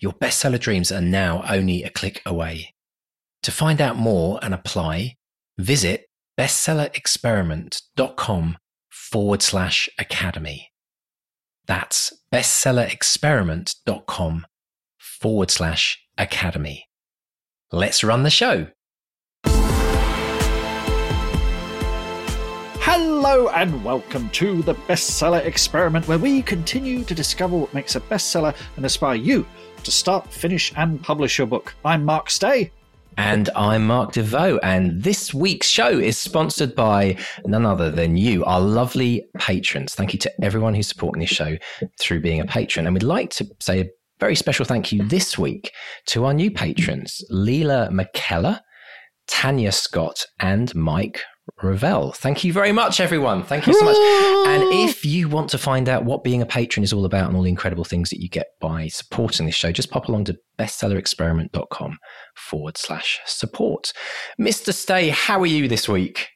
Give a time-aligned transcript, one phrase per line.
[0.00, 2.74] your bestseller dreams are now only a click away.
[3.42, 5.16] To find out more and apply,
[5.58, 6.06] visit
[6.38, 8.56] bestsellerexperiment.com
[8.88, 10.70] forward slash academy.
[11.66, 14.46] That's bestsellerexperiment.com
[14.98, 16.86] forward slash academy.
[17.70, 18.68] Let's run the show.
[22.82, 28.00] Hello and welcome to the Bestseller Experiment, where we continue to discover what makes a
[28.00, 29.46] bestseller and inspire you
[29.84, 31.74] to start, finish, and publish your book.
[31.84, 32.70] I'm Mark Stay.
[33.16, 38.44] And I'm Mark Desvaux, and this week's show is sponsored by none other than you,
[38.44, 39.94] our lovely patrons.
[39.94, 41.56] Thank you to everyone who's supporting this show
[41.98, 42.86] through being a patron.
[42.86, 45.72] And we'd like to say a very special thank you this week
[46.06, 48.60] to our new patrons, Leela McKellar,
[49.26, 51.20] Tanya Scott, and Mike
[51.62, 52.12] Ravel.
[52.12, 53.42] Thank you very much, everyone.
[53.42, 53.96] Thank you so much.
[54.48, 57.36] And if you want to find out what being a patron is all about and
[57.36, 60.38] all the incredible things that you get by supporting this show, just pop along to
[60.58, 61.98] bestsellerexperiment.com
[62.36, 63.92] forward slash support.
[64.40, 64.72] Mr.
[64.72, 66.28] Stay, how are you this week?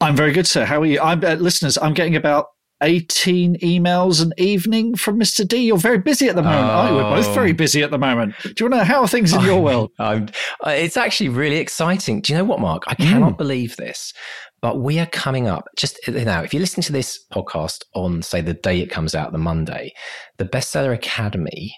[0.00, 0.64] I'm very good, sir.
[0.64, 1.00] How are you?
[1.00, 1.76] I'm uh, listeners.
[1.78, 2.46] I'm getting about
[2.82, 5.46] 18 emails an evening from Mr.
[5.46, 5.58] D.
[5.58, 6.70] You're very busy at the moment.
[6.70, 6.96] Oh.
[6.96, 7.54] We're both very oh.
[7.54, 8.34] busy at the moment.
[8.42, 9.90] Do you want to know how are things in your world?
[9.98, 10.28] I'm,
[10.64, 12.20] uh, it's actually really exciting.
[12.20, 12.84] Do you know what, Mark?
[12.86, 13.38] I cannot mm.
[13.38, 14.12] believe this,
[14.60, 16.42] but we are coming up just now.
[16.42, 19.92] If you listen to this podcast on, say, the day it comes out, the Monday,
[20.36, 21.74] the Bestseller Academy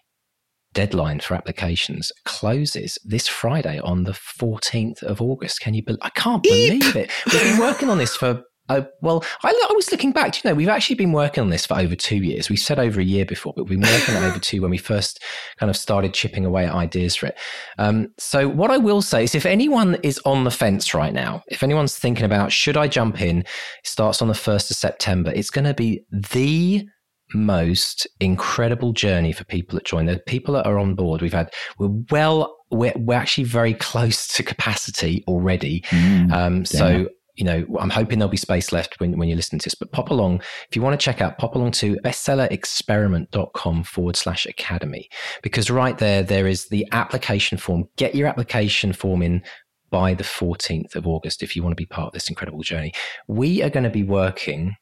[0.72, 5.60] deadline for applications closes this Friday on the 14th of August.
[5.60, 5.98] Can you believe?
[6.02, 6.96] I can't believe Eep.
[6.96, 7.10] it.
[7.26, 10.42] We've been working on this for uh, well, I, I, was looking back.
[10.42, 12.48] You know, we've actually been working on this for over two years.
[12.48, 14.78] We said over a year before, but we've been working on over two when we
[14.78, 15.20] first
[15.58, 17.38] kind of started chipping away at ideas for it.
[17.78, 21.42] Um, so, what I will say is, if anyone is on the fence right now,
[21.48, 23.48] if anyone's thinking about should I jump in, it
[23.82, 25.32] starts on the first of September.
[25.34, 26.86] It's going to be the
[27.34, 30.06] most incredible journey for people that join.
[30.06, 34.28] The people that are on board, we've had we're well we're, we're actually very close
[34.28, 35.80] to capacity already.
[35.90, 39.58] Mm, um, so you know, I'm hoping there'll be space left when, when you listen
[39.58, 40.42] to this, but pop along.
[40.68, 45.08] If you want to check out, pop along to bestsellerexperiment.com forward slash academy,
[45.42, 47.84] because right there, there is the application form.
[47.96, 49.42] Get your application form in
[49.90, 52.92] by the 14th of August if you want to be part of this incredible journey.
[53.26, 54.76] We are going to be working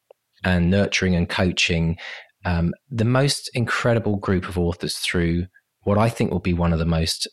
[0.45, 1.97] and nurturing and coaching
[2.45, 5.47] um, the most incredible group of authors through
[5.83, 7.29] what I think will be one of the most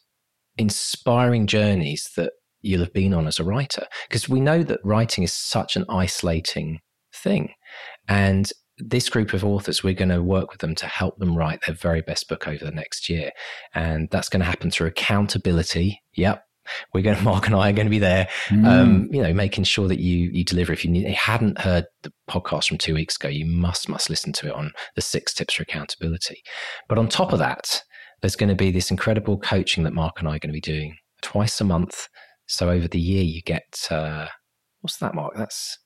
[0.57, 2.31] inspiring journeys that
[2.65, 3.85] you'll have been on as a writer.
[4.07, 6.79] Because we know that writing is such an isolating
[7.13, 7.53] thing.
[8.07, 11.61] And this group of authors, we're going to work with them to help them write
[11.65, 13.31] their very best book over the next year.
[13.73, 16.01] And that's going to happen through accountability.
[16.15, 16.43] Yep.
[16.93, 18.65] We're going to, Mark and I are going to be there, mm.
[18.65, 20.73] um, you know, making sure that you, you deliver.
[20.73, 24.09] If you, need, you hadn't heard the podcast from two weeks ago, you must, must
[24.09, 26.43] listen to it on the six tips for accountability.
[26.89, 27.83] But on top of that,
[28.21, 30.61] there's going to be this incredible coaching that Mark and I are going to be
[30.61, 32.07] doing twice a month
[32.47, 34.27] so over the year, you get uh,
[34.81, 35.35] what's that, Mark?
[35.35, 35.77] That's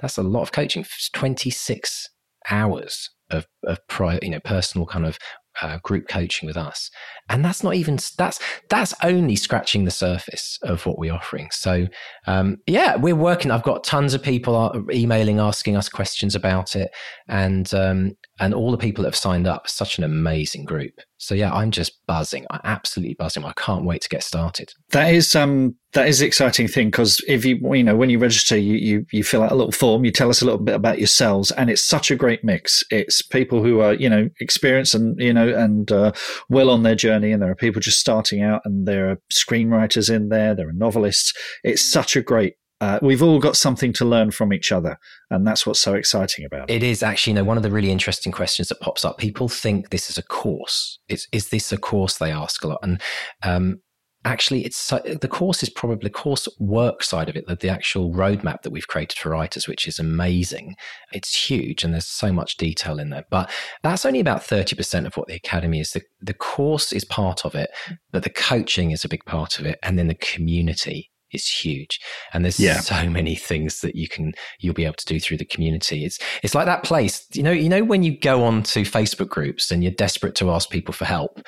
[0.00, 0.84] that's a lot of coaching.
[1.12, 2.08] Twenty six
[2.50, 5.18] hours of of prior, you know, personal kind of
[5.62, 6.90] uh, group coaching with us,
[7.28, 8.40] and that's not even that's
[8.70, 11.48] that's only scratching the surface of what we're offering.
[11.52, 11.86] So
[12.26, 13.50] um, yeah, we're working.
[13.50, 16.90] I've got tons of people emailing asking us questions about it,
[17.28, 19.68] and um, and all the people that have signed up.
[19.68, 20.94] Such an amazing group.
[21.18, 22.44] So yeah, I'm just buzzing.
[22.50, 23.44] I'm absolutely buzzing.
[23.44, 24.72] I can't wait to get started.
[24.90, 28.56] That is um that is exciting thing because if you you know when you register,
[28.56, 30.04] you, you you fill out a little form.
[30.04, 32.82] You tell us a little bit about yourselves, and it's such a great mix.
[32.90, 36.12] It's people who are you know experienced and you know and uh,
[36.48, 40.12] well on their journey, and there are people just starting out, and there are screenwriters
[40.14, 40.54] in there.
[40.54, 41.32] There are novelists.
[41.62, 44.98] It's such a great uh, we've all got something to learn from each other,
[45.30, 46.76] and that's what's so exciting about it.
[46.76, 49.18] It is actually, you know, one of the really interesting questions that pops up.
[49.18, 50.98] People think this is a course.
[51.08, 52.18] It's, is this a course?
[52.18, 53.00] They ask a lot, and
[53.42, 53.80] um,
[54.24, 58.12] actually, it's the course is probably the course work side of it, the, the actual
[58.12, 60.74] roadmap that we've created for writers, which is amazing.
[61.12, 63.24] It's huge, and there's so much detail in there.
[63.30, 63.50] But
[63.82, 65.92] that's only about thirty percent of what the academy is.
[65.92, 67.70] The, the course is part of it,
[68.12, 72.00] but the coaching is a big part of it, and then the community is huge
[72.32, 72.80] and there's yeah.
[72.80, 76.18] so many things that you can you'll be able to do through the community it's
[76.42, 79.70] it's like that place you know you know when you go on to facebook groups
[79.70, 81.40] and you're desperate to ask people for help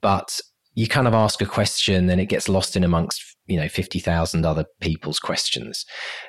[0.00, 0.40] but
[0.74, 4.44] you kind of ask a question and it gets lost in amongst you know 50,000
[4.44, 5.84] other people's questions.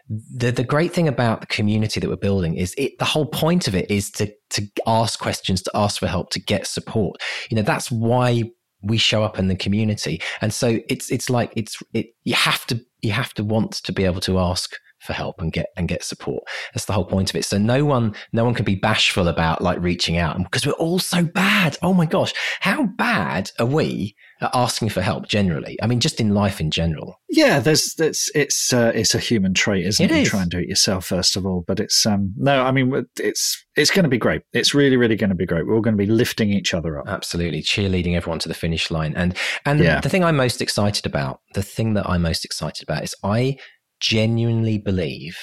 [0.09, 3.68] The the great thing about the community that we're building is it the whole point
[3.68, 7.21] of it is to to ask questions, to ask for help, to get support.
[7.50, 8.44] You know, that's why
[8.81, 10.21] we show up in the community.
[10.42, 13.91] And so it's it's like it's it you have to you have to want to
[13.91, 14.77] be able to ask
[15.07, 16.44] for help and get and get support.
[16.74, 17.45] That's the whole point of it.
[17.45, 21.00] So no one no one can be bashful about like reaching out because we're all
[21.00, 21.77] so bad.
[21.81, 25.80] Oh my gosh, how bad are we at asking for help generally?
[25.81, 27.19] I mean, just in life in general.
[27.30, 30.12] Yeah, there's it's it's uh, it's a human trait, isn't it?
[30.12, 30.21] it?
[30.21, 30.30] Is.
[30.30, 33.65] Try and do it yourself first of all, but it's um no, I mean it's
[33.75, 34.42] it's going to be great.
[34.54, 35.65] It's really really going to be great.
[35.65, 37.07] We're all going to be lifting each other up.
[37.07, 39.13] Absolutely, cheerleading everyone to the finish line.
[39.15, 40.01] And and yeah.
[40.01, 43.57] the thing I'm most excited about, the thing that I'm most excited about is I
[43.99, 45.38] genuinely believe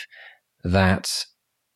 [0.62, 1.24] that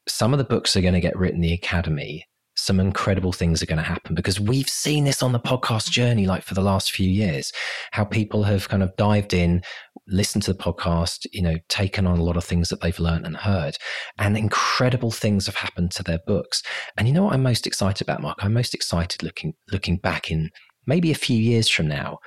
[0.09, 2.25] some of the books are going to get written in the academy
[2.59, 6.27] some incredible things are going to happen because we've seen this on the podcast journey
[6.27, 7.53] like for the last few years
[7.93, 9.63] how people have kind of dived in
[10.09, 13.27] listened to the podcast you know taken on a lot of things that they've learned
[13.27, 13.77] and heard
[14.19, 16.63] and incredible things have happened to their books.
[16.97, 18.39] And you know what i'm most excited about mark?
[18.41, 20.51] I'm most excited looking looking back in
[20.87, 22.19] maybe a few years from now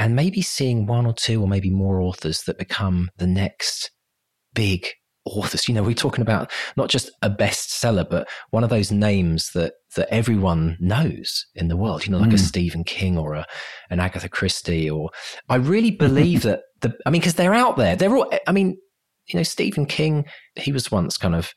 [0.00, 3.90] and maybe seeing one or two or maybe more authors that become the next
[4.54, 4.88] big
[5.26, 5.68] authors.
[5.68, 9.74] You know, we're talking about not just a bestseller, but one of those names that
[9.96, 12.06] that everyone knows in the world.
[12.06, 12.34] You know, like mm.
[12.34, 13.46] a Stephen King or a
[13.90, 14.88] an Agatha Christie.
[14.88, 15.10] Or
[15.50, 16.96] I really believe that the.
[17.04, 17.94] I mean, because they're out there.
[17.94, 18.32] They're all.
[18.46, 18.78] I mean,
[19.26, 20.24] you know, Stephen King.
[20.56, 21.52] He was once kind of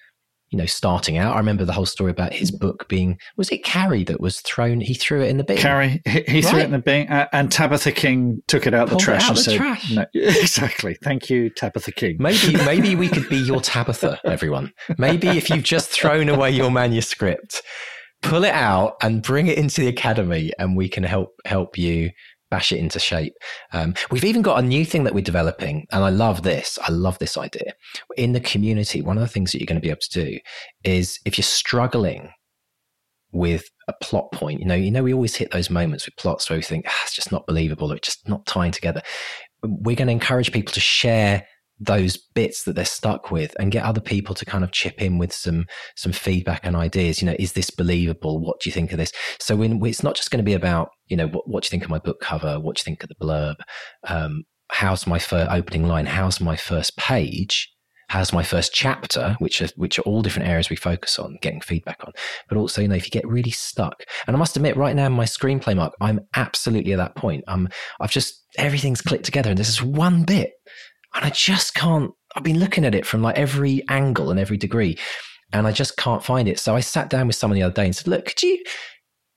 [0.54, 1.34] you know, starting out.
[1.34, 4.82] I remember the whole story about his book being was it Carrie that was thrown?
[4.82, 5.58] He threw it in the bin.
[5.58, 6.46] Carrie, he, he right.
[6.46, 9.24] threw it in the bin, uh, and Tabitha King took it out Pulled the trash
[9.24, 9.92] out and the said, trash.
[9.92, 14.72] No, "Exactly, thank you, Tabitha King." Maybe, maybe we could be your Tabitha, everyone.
[15.00, 17.64] Maybe if you've just thrown away your manuscript,
[18.22, 22.12] pull it out and bring it into the academy, and we can help help you
[22.54, 23.34] bash it into shape.
[23.72, 26.78] Um, we've even got a new thing that we're developing, and I love this.
[26.84, 27.74] I love this idea.
[28.16, 30.38] In the community, one of the things that you're going to be able to do
[30.84, 32.30] is if you're struggling
[33.32, 36.48] with a plot point, you know, you know, we always hit those moments with plots
[36.48, 39.02] where we think ah, it's just not believable or it's just not tying together.
[39.64, 41.48] We're going to encourage people to share
[41.86, 45.18] those bits that they're stuck with and get other people to kind of chip in
[45.18, 45.66] with some
[45.96, 47.22] some feedback and ideas.
[47.22, 48.40] You know is this believable?
[48.40, 49.12] What do you think of this?
[49.40, 51.70] So when it's not just going to be about you know what, what do you
[51.72, 52.60] think of my book cover?
[52.60, 53.56] What do you think of the blurb?
[54.08, 56.06] Um, how's my first opening line?
[56.06, 57.70] How's my first page?
[58.10, 59.36] How's my first chapter?
[59.40, 62.14] Which are which are all different areas we focus on getting feedback on.
[62.48, 65.10] But also you know if you get really stuck and i must admit right now
[65.10, 67.44] my screenplay mark i'm absolutely at that point.
[67.48, 67.70] Um
[68.00, 70.52] i've just everything's clicked together and this is one bit
[71.16, 72.12] and I just can't.
[72.36, 74.98] I've been looking at it from like every angle and every degree,
[75.52, 76.60] and I just can't find it.
[76.60, 78.64] So I sat down with someone the other day and said, "Look, could you?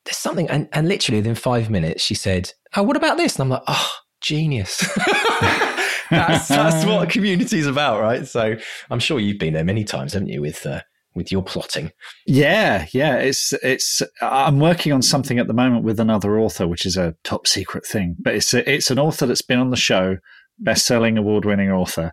[0.05, 3.43] There's something." And, and literally within five minutes, she said, "Oh, what about this?" And
[3.45, 3.91] I'm like, "Oh,
[4.21, 4.79] genius."
[6.11, 8.27] that's that's what community is about, right?
[8.27, 8.57] So
[8.91, 10.41] I'm sure you've been there many times, haven't you?
[10.41, 10.81] With uh,
[11.15, 11.91] with your plotting.
[12.27, 13.17] Yeah, yeah.
[13.17, 14.03] It's it's.
[14.23, 17.85] I'm working on something at the moment with another author, which is a top secret
[17.85, 18.17] thing.
[18.19, 20.19] But it's a, it's an author that's been on the show
[20.59, 22.13] best-selling award-winning author.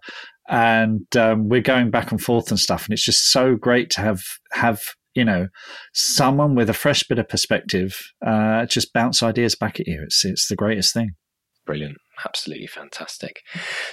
[0.50, 4.02] And um, we're going back and forth and stuff and it's just so great to
[4.02, 4.82] have have
[5.16, 5.48] you know
[5.94, 10.02] someone with a fresh bit of perspective uh, just bounce ideas back at you.
[10.04, 11.12] It's it's the greatest thing.
[11.66, 11.98] Brilliant.
[12.26, 13.42] Absolutely fantastic.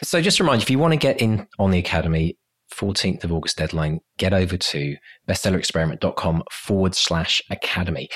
[0.03, 2.37] So just remind you if you want to get in on the academy
[2.75, 4.97] 14th of august deadline get over to
[5.29, 8.09] bestsellerexperiment.com forward slash academy.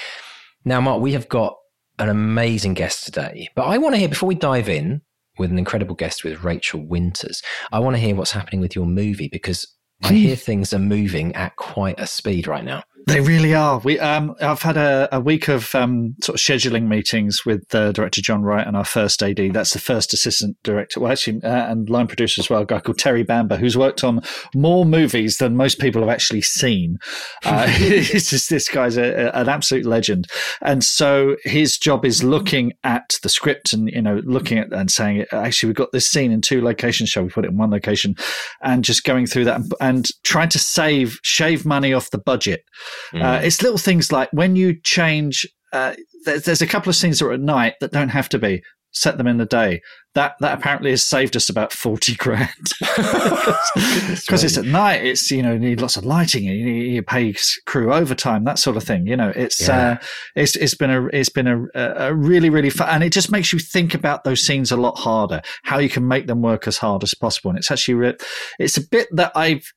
[0.65, 1.57] Now mark we have got
[1.99, 5.01] an amazing guest today but i want to hear before we dive in
[5.39, 7.43] with an incredible guest with Rachel Winters.
[7.73, 9.67] I want to hear what's happening with your movie because
[10.03, 10.15] I hmm.
[10.15, 12.83] hear things are moving at quite a speed right now.
[13.07, 13.79] They really are.
[13.81, 17.93] We, um, I've had a, a week of um, sort of scheduling meetings with uh,
[17.93, 19.53] director John Wright and our first AD.
[19.53, 22.81] That's the first assistant director, well, actually, uh, and line producer as well, a guy
[22.81, 24.23] called Terry Bamber, who's worked on
[24.55, 26.99] more movies than most people have actually seen.
[27.45, 30.27] Uh, it's just, this guy's a, a, an absolute legend,
[30.63, 34.91] and so his job is looking at the script and you know looking at and
[34.91, 37.11] saying, actually, we've got this scene in two locations.
[37.11, 38.17] Shall we put it in one location?
[38.63, 42.65] And just going through that and, and trying to save shave money off the budget.
[43.13, 43.23] Mm.
[43.23, 45.47] Uh, it's little things like when you change.
[45.73, 48.39] Uh, there's, there's a couple of scenes that are at night that don't have to
[48.39, 48.63] be.
[48.97, 49.83] Set them in the day.
[50.15, 52.49] That that apparently has saved us about forty grand
[52.81, 55.05] because it's at night.
[55.05, 56.45] It's you know you need lots of lighting.
[56.45, 57.35] You, need you pay
[57.67, 59.09] crew overtime, that sort of thing.
[59.09, 59.99] You know it's yeah.
[60.01, 60.05] uh,
[60.37, 63.53] it's it's been a it's been a, a really really fun, and it just makes
[63.53, 65.43] you think about those scenes a lot harder.
[65.65, 68.17] How you can make them work as hard as possible, and it's actually re-
[68.61, 69.73] it's a bit that I've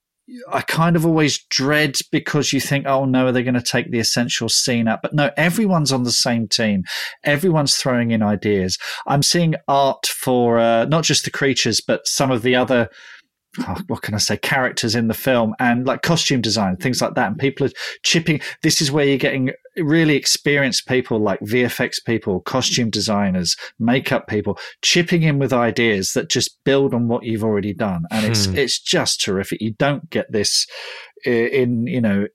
[0.52, 3.92] I kind of always dread because you think, oh no, are they going to take
[3.92, 5.02] the essential scene up?
[5.02, 6.84] But no, everyone's on the same team.
[7.24, 8.78] Everyone's throwing in ideas.
[9.06, 12.90] I'm seeing art for uh, not just the creatures, but some of the other
[13.68, 17.16] oh, what can I say, characters in the film and like costume design, things like
[17.16, 17.28] that.
[17.28, 17.72] And people are
[18.04, 18.42] chipping.
[18.64, 24.58] This is where you're getting really experienced people like VFX people, costume designers, makeup people,
[24.82, 28.04] chipping in with ideas that just build on what you've already done.
[28.12, 28.58] And it's, hmm.
[28.58, 29.62] it's just terrific.
[29.62, 30.66] You don't get this
[31.26, 32.28] in you know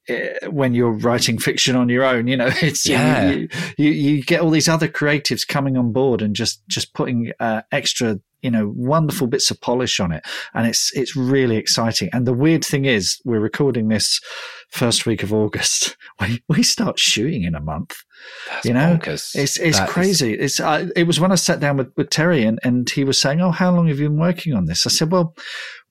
[0.50, 3.30] when you're writing fiction on your own you know it's yeah.
[3.30, 7.32] you, you, you get all these other creatives coming on board and just just putting
[7.40, 10.24] uh, extra you know wonderful bits of polish on it.
[10.52, 12.10] And it's it's really exciting.
[12.12, 14.20] And the weird thing is we're recording this
[14.68, 15.96] first week of august.
[16.20, 17.96] We, we start shooting in a month
[18.48, 19.34] That's you know bonkers.
[19.34, 20.58] it's it's that crazy is...
[20.58, 23.20] it's uh, it was when i sat down with, with terry and, and he was
[23.20, 25.34] saying oh how long have you been working on this i said well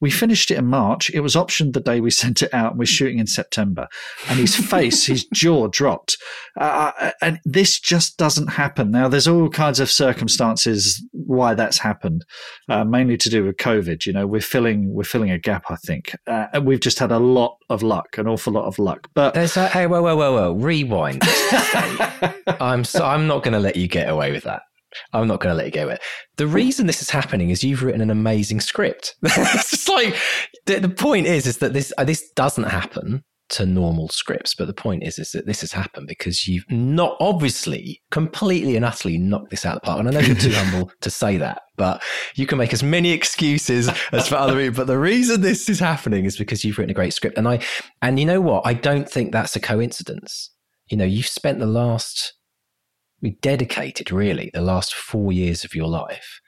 [0.02, 1.12] we finished it in March.
[1.12, 3.88] It was optioned the day we sent it out, and we're shooting in September.
[4.28, 6.18] And his face, his jaw dropped.
[6.60, 8.92] Uh, uh, and this just doesn't happen.
[8.92, 12.26] Now, there's all kinds of circumstances why that's happened,
[12.68, 14.06] uh, mainly to do with COVID.
[14.06, 15.66] You know, we're filling we're filling a gap.
[15.70, 18.80] I think, uh, and we've just had a lot of luck, an awful lot of
[18.80, 19.08] luck.
[19.14, 21.22] But there's a, hey, whoa, whoa, whoa, whoa, rewind.
[22.48, 24.62] I'm so I'm not going to let you get away with that.
[25.14, 26.02] I'm not going to let you with it.
[26.38, 29.16] The reason this is happening is you've written an amazing script.
[29.24, 30.16] it's just like
[30.66, 34.68] the, the, point is, is that this uh, this doesn't happen to normal scripts, but
[34.68, 39.18] the point is, is that this has happened because you've not obviously completely and utterly
[39.18, 40.00] knocked this out of the park.
[40.00, 42.02] And I know you're too humble to say that, but
[42.36, 44.78] you can make as many excuses as for other people.
[44.78, 47.60] But the reason this is happening is because you've written a great script, and I
[48.02, 48.66] and you know what?
[48.66, 50.52] I don't think that's a coincidence.
[50.92, 52.34] You know, you've spent the last
[53.22, 56.42] we dedicated really the last four years of your life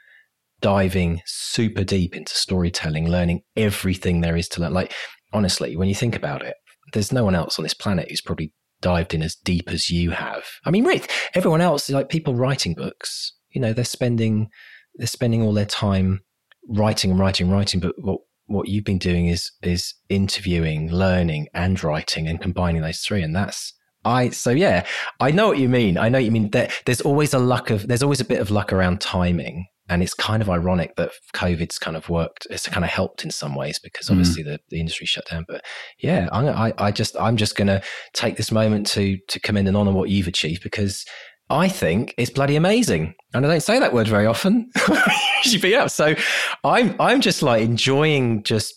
[0.59, 4.73] diving super deep into storytelling, learning everything there is to learn.
[4.73, 4.93] Like,
[5.31, 6.55] honestly, when you think about it,
[6.93, 10.11] there's no one else on this planet who's probably dived in as deep as you
[10.11, 10.43] have.
[10.65, 14.49] I mean, Rick, everyone else, like people writing books, you know, they're spending
[14.95, 16.21] they're spending all their time
[16.67, 17.79] writing and writing, writing.
[17.79, 22.99] But what what you've been doing is is interviewing, learning, and writing, and combining those
[22.99, 23.73] three, and that's
[24.05, 24.85] I so yeah,
[25.19, 25.97] I know what you mean.
[25.97, 26.49] I know what you mean.
[26.51, 30.03] That there's always a luck of there's always a bit of luck around timing, and
[30.03, 32.47] it's kind of ironic that COVID's kind of worked.
[32.49, 34.11] It's kind of helped in some ways because mm.
[34.11, 34.47] obviously mm.
[34.47, 35.45] the, the industry shut down.
[35.47, 35.63] But
[35.99, 37.81] yeah, I'm, I I just I'm just gonna
[38.13, 41.05] take this moment to to commend and honor what you've achieved because
[41.49, 43.13] I think it's bloody amazing.
[43.33, 44.71] And I don't say that word very often.
[45.61, 45.89] Be up.
[45.89, 46.15] So
[46.63, 48.73] I'm I'm just like enjoying just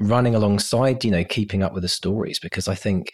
[0.00, 3.12] running alongside, you know, keeping up with the stories because I think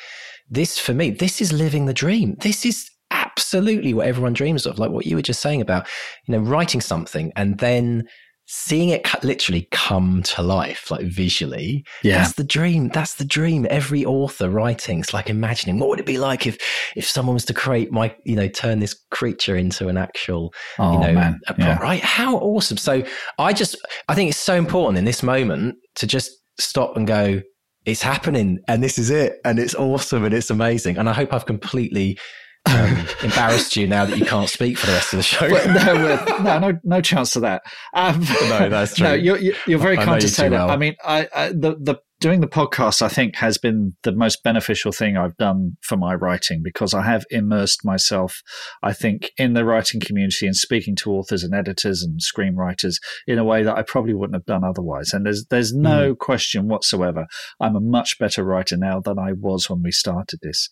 [0.51, 2.37] this for me, this is living the dream.
[2.41, 4.79] This is absolutely what everyone dreams of.
[4.79, 5.87] Like what you were just saying about,
[6.27, 8.05] you know, writing something and then
[8.47, 11.85] seeing it literally come to life, like visually.
[12.03, 12.19] Yeah.
[12.19, 12.89] That's the dream.
[12.89, 13.67] That's the dream.
[13.71, 16.59] Every author writing, it's like imagining what would it be like if,
[16.95, 20.93] if someone was to create my, you know, turn this creature into an actual, oh,
[20.93, 21.41] you know, man.
[21.59, 21.79] Yeah.
[21.79, 22.03] right?
[22.03, 22.77] How awesome.
[22.77, 23.03] So
[23.39, 23.77] I just,
[24.09, 27.41] I think it's so important in this moment to just stop and go,
[27.85, 30.97] it's happening and this is it and it's awesome and it's amazing.
[30.97, 32.19] And I hope I've completely
[32.67, 35.49] um, embarrassed you now that you can't speak for the rest of the show.
[35.49, 37.63] no, no, no, no chance of that.
[37.93, 39.09] Um, no, that's true.
[39.09, 40.59] No, you're, you're very kind to say that.
[40.59, 40.71] Well.
[40.71, 44.43] I mean, I, I, the the doing the podcast, I think, has been the most
[44.43, 48.41] beneficial thing I've done for my writing because I have immersed myself,
[48.83, 52.95] I think, in the writing community and speaking to authors and editors and screenwriters
[53.27, 55.13] in a way that I probably wouldn't have done otherwise.
[55.13, 56.19] And there's there's no mm.
[56.19, 57.27] question whatsoever.
[57.61, 60.71] I'm a much better writer now than I was when we started this.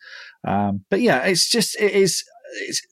[0.49, 2.25] Um, but yeah, it's just it is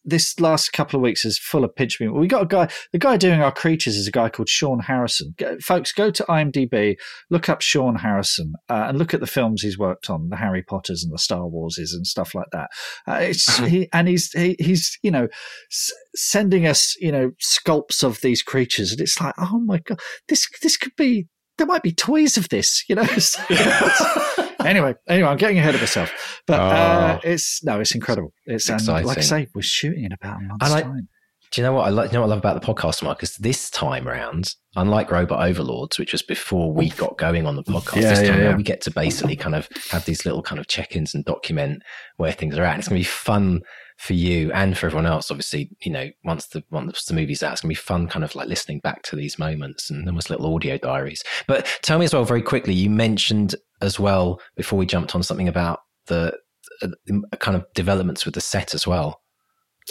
[0.04, 2.08] this last couple of weeks is full of pinch me.
[2.08, 2.68] We got a guy.
[2.92, 5.34] The guy doing our creatures is a guy called Shaune Harrison.
[5.36, 6.96] Go, folks, go to IMDb,
[7.30, 10.62] look up Shaune Harrison, uh, and look at the films he's worked on, the Harry
[10.62, 12.70] Potters and the Star Warses and stuff like that.
[13.06, 15.28] Uh, it's he, and he's he, he's you know
[15.70, 20.00] s- sending us you know sculpts of these creatures, and it's like oh my god,
[20.28, 21.26] this this could be
[21.60, 23.02] there might be toys of this, you know.
[24.64, 28.32] anyway, anyway, I'm getting ahead of myself, but uh, oh, uh, it's no, it's incredible.
[28.46, 29.06] It's exciting.
[29.06, 31.08] like I say, we're shooting in about a month's I, time.
[31.52, 32.12] Do you know what I like?
[32.12, 33.36] You know what I love about the podcast, Marcus?
[33.36, 38.02] This time around, unlike Robot Overlords, which was before we got going on the podcast,
[38.02, 38.56] yeah, this time yeah, yeah.
[38.56, 41.82] we get to basically kind of have these little kind of check-ins and document
[42.16, 42.78] where things are at.
[42.78, 43.60] It's going to be fun
[44.00, 45.30] for you and for everyone else.
[45.30, 48.34] Obviously, you know, once the once the movie's out, it's gonna be fun, kind of
[48.34, 51.22] like listening back to these moments and almost little audio diaries.
[51.46, 55.22] But tell me as well, very quickly, you mentioned as well before we jumped on
[55.22, 56.34] something about the,
[56.80, 59.20] the kind of developments with the set as well.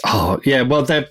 [0.04, 1.08] Oh yeah, well they're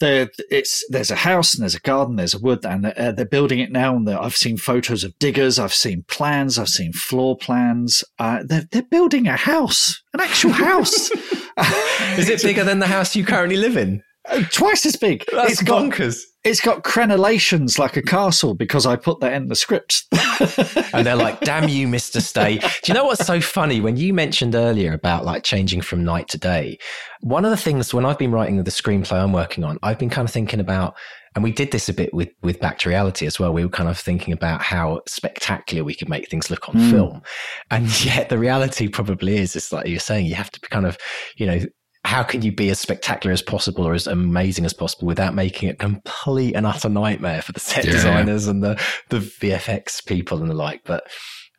[0.00, 3.12] there it's there's a house and there's a garden, there's a wood, and they're, uh,
[3.12, 3.94] they're building it now.
[3.94, 8.02] And I've seen photos of diggers, I've seen plans, I've seen floor plans.
[8.18, 11.10] Uh, they're they're building a house, an actual house.
[12.18, 14.02] Is it bigger than the house you currently live in?
[14.28, 15.24] Uh, twice as big.
[15.32, 16.22] That's it's bonkers.
[16.22, 20.04] Got, it's got crenellations like a castle because I put that in the script.
[20.92, 22.20] and they're like, damn you, Mr.
[22.20, 22.58] Stay.
[22.58, 23.80] Do you know what's so funny?
[23.80, 26.78] When you mentioned earlier about like changing from night to day,
[27.20, 30.10] one of the things when I've been writing the screenplay I'm working on, I've been
[30.10, 30.94] kind of thinking about,
[31.34, 33.52] and we did this a bit with, with Back to Reality as well.
[33.52, 36.90] We were kind of thinking about how spectacular we could make things look on mm.
[36.90, 37.22] film.
[37.70, 40.86] And yet the reality probably is, it's like you're saying, you have to be kind
[40.86, 40.98] of,
[41.36, 41.60] you know,
[42.04, 45.68] how can you be as spectacular as possible or as amazing as possible without making
[45.68, 47.92] it complete and utter nightmare for the set yeah.
[47.92, 50.82] designers and the, the VFX people and the like?
[50.84, 51.04] But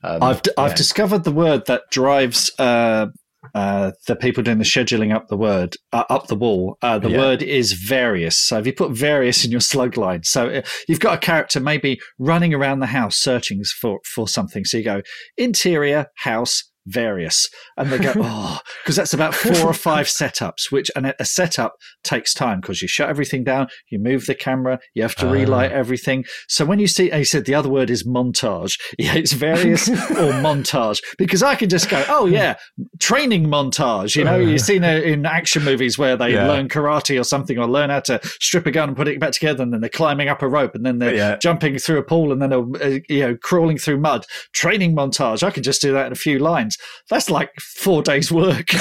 [0.04, 0.64] um, I've d- yeah.
[0.66, 3.08] I've discovered the word that drives uh,
[3.54, 6.78] uh, the people doing the scheduling up the word uh, up the wall.
[6.82, 7.18] Uh, the yeah.
[7.18, 8.38] word is various.
[8.38, 11.60] So if you put various in your slug line, so uh, you've got a character
[11.60, 14.66] maybe running around the house searching for for something.
[14.66, 15.02] So you go
[15.38, 17.50] interior house various.
[17.78, 21.76] And they go oh because that's about four or five setups which and a setup
[22.04, 25.72] takes time because you shut everything down you move the camera you have to relight
[25.72, 25.76] uh.
[25.76, 26.26] everything.
[26.48, 28.80] So when you see he said the other word is montage.
[29.00, 29.94] Yeah it's various or
[30.44, 31.02] montage.
[31.18, 32.56] Because i can just go oh yeah
[33.00, 34.38] training montage you know?
[34.38, 36.48] You've seen it in action movies where they yeah.
[36.48, 39.32] learn karate or something or learn how to strip a gun and put it back
[39.32, 41.38] together and then they're climbing up a rope and then they're yeah.
[41.38, 44.26] jumping through a pool and then they're uh, you know crawling through mud.
[44.54, 45.44] Training montage.
[45.44, 46.73] I can just do that in a few lines
[47.10, 48.68] that's like four days' work.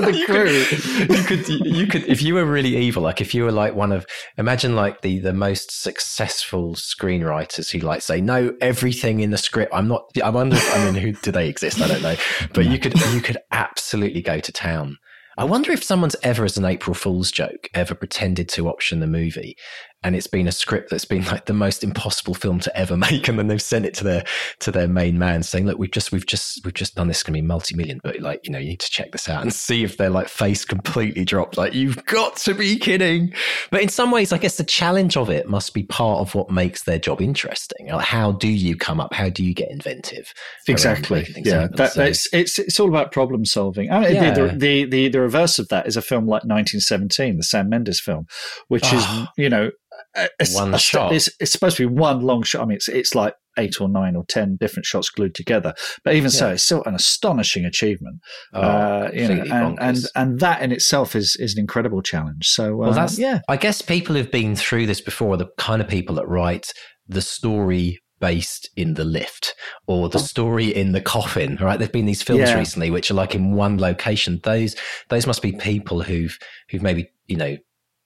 [0.00, 1.16] the crew.
[1.16, 3.52] You could, you could, you could, if you were really evil, like if you were
[3.52, 9.20] like one of, imagine like the the most successful screenwriters who like say, no, everything
[9.20, 9.72] in the script.
[9.74, 10.10] I'm not.
[10.22, 10.56] I wonder.
[10.56, 11.80] I mean, who do they exist?
[11.80, 12.16] I don't know.
[12.52, 14.98] But you could, you could absolutely go to town.
[15.38, 19.06] I wonder if someone's ever, as an April Fool's joke, ever pretended to option the
[19.06, 19.56] movie
[20.02, 23.28] and it's been a script that's been like the most impossible film to ever make
[23.28, 24.24] and then they've sent it to their
[24.60, 27.34] to their main man saying look we've just we've just we've just done this going
[27.34, 29.84] to be multi-million but like you know you need to check this out and see
[29.84, 31.56] if their like face completely dropped.
[31.56, 33.32] Like you've got to be kidding.
[33.70, 36.50] But in some ways i guess the challenge of it must be part of what
[36.50, 37.88] makes their job interesting.
[37.88, 39.12] Like how do you come up?
[39.12, 40.32] How do you get inventive
[40.66, 41.26] exactly.
[41.38, 43.90] yeah that, so, it's it's it's all about problem solving.
[43.90, 44.34] I mean, yeah.
[44.34, 48.00] the, the, the the reverse of that is a film like 1917 the sam mendes
[48.00, 48.26] film
[48.68, 48.96] which oh.
[48.96, 49.32] is ah.
[49.36, 49.70] you know
[50.18, 51.12] a, one a, shot.
[51.12, 52.62] It's, it's, supposed to be one long shot.
[52.62, 55.74] I mean, it's it's like eight or nine or ten different shots glued together.
[56.04, 56.38] But even yeah.
[56.38, 58.20] so, it's still an astonishing achievement.
[58.52, 62.48] Oh, uh, you know, and, and and that in itself is is an incredible challenge.
[62.48, 63.40] So, uh, that's yeah.
[63.48, 66.72] I guess people who've been through this before, are the kind of people that write
[67.06, 69.54] the story based in the lift
[69.86, 72.58] or the story in the coffin right there've been these films yeah.
[72.58, 74.74] recently which are like in one location those
[75.08, 76.36] those must be people who've
[76.68, 77.56] who've maybe you know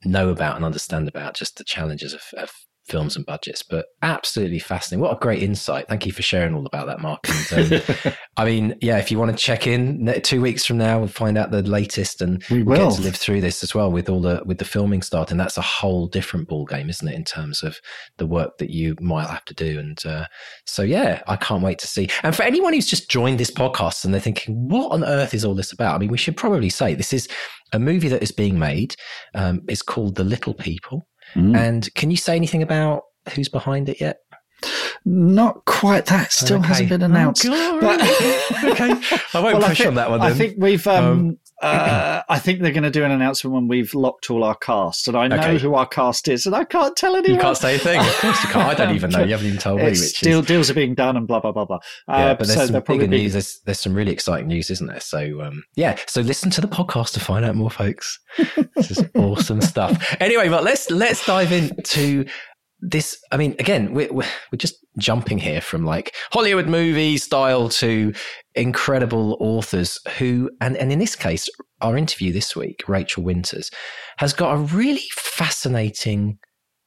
[0.04, 2.50] know about and understand about just the challenges of, of
[2.84, 3.62] films and budgets.
[3.62, 5.02] But absolutely fascinating.
[5.02, 5.88] What a great insight.
[5.88, 7.20] Thank you for sharing all about that, Mark.
[7.52, 11.00] And, um, I mean, yeah, if you want to check in two weeks from now
[11.00, 13.90] and find out the latest and we will get to live through this as well
[13.90, 17.14] with all the with the filming starting, that's a whole different ball game, isn't it,
[17.14, 17.78] in terms of
[18.16, 19.78] the work that you might have to do.
[19.78, 20.26] And uh,
[20.66, 22.08] so yeah, I can't wait to see.
[22.22, 25.44] And for anyone who's just joined this podcast and they're thinking, what on earth is
[25.44, 25.94] all this about?
[25.94, 27.28] I mean, we should probably say this is
[27.72, 28.94] a movie that is being made.
[29.34, 31.06] Um, it's called The Little People.
[31.34, 31.56] Mm.
[31.56, 34.18] And can you say anything about who's behind it yet?
[35.04, 36.06] Not quite.
[36.06, 36.68] That still okay.
[36.68, 37.44] hasn't been announced.
[37.48, 38.00] Oh, but
[38.72, 38.92] okay,
[39.34, 40.20] I won't well, push think, on that one.
[40.20, 40.30] Then.
[40.30, 40.86] I think we've.
[40.86, 44.44] Um, um, uh, I think they're going to do an announcement when we've locked all
[44.44, 45.58] our cast, and I know okay.
[45.58, 47.36] who our cast is, and I can't tell anyone.
[47.36, 48.00] You can't say a thing.
[48.12, 48.68] Of course you can't.
[48.68, 49.22] I don't even know.
[49.22, 49.84] You haven't even told me.
[49.84, 50.46] Which deal, is...
[50.46, 51.78] Deals are being done, and blah blah blah blah.
[52.08, 53.32] Uh, yeah, but there's so some bigger news.
[53.32, 55.00] There's, there's some really exciting news, isn't there?
[55.00, 58.18] So um, yeah, so listen to the podcast to find out more, folks.
[58.76, 60.16] this is awesome stuff.
[60.20, 62.26] Anyway, but let's let's dive into
[62.82, 64.24] this, I mean, again, we're, we're
[64.56, 68.12] just jumping here from like Hollywood movie style to
[68.54, 71.48] incredible authors who, and, and in this case,
[71.80, 73.70] our interview this week, Rachel Winters,
[74.18, 76.38] has got a really fascinating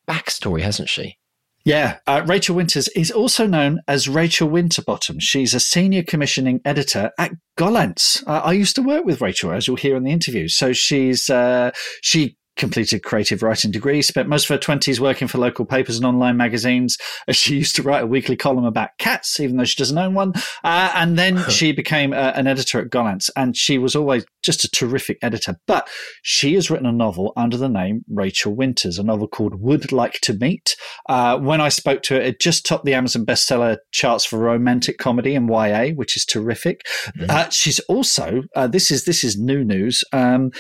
[0.08, 1.18] backstory, hasn't she?
[1.64, 5.20] Yeah, uh, Rachel Winters is also known as Rachel Winterbottom.
[5.20, 8.22] She's a senior commissioning editor at Gollancz.
[8.28, 10.48] Uh, I used to work with Rachel, as you'll hear in the interview.
[10.48, 15.38] So she's uh, she completed creative writing degree, spent most of her 20s working for
[15.38, 16.98] local papers and online magazines.
[17.32, 20.34] She used to write a weekly column about cats, even though she doesn't own one.
[20.64, 24.64] Uh, and then she became uh, an editor at Gollancz, and she was always just
[24.64, 25.58] a terrific editor.
[25.68, 25.90] But
[26.22, 30.20] she has written a novel under the name Rachel Winters, a novel called Would Like
[30.22, 30.76] to Meet.
[31.10, 34.98] Uh, when I spoke to her, it just topped the Amazon bestseller charts for romantic
[34.98, 36.82] comedy and YA, which is terrific.
[37.18, 37.50] Mm-hmm.
[37.50, 40.04] she's also, uh, this is this is new news.
[40.14, 40.52] Um,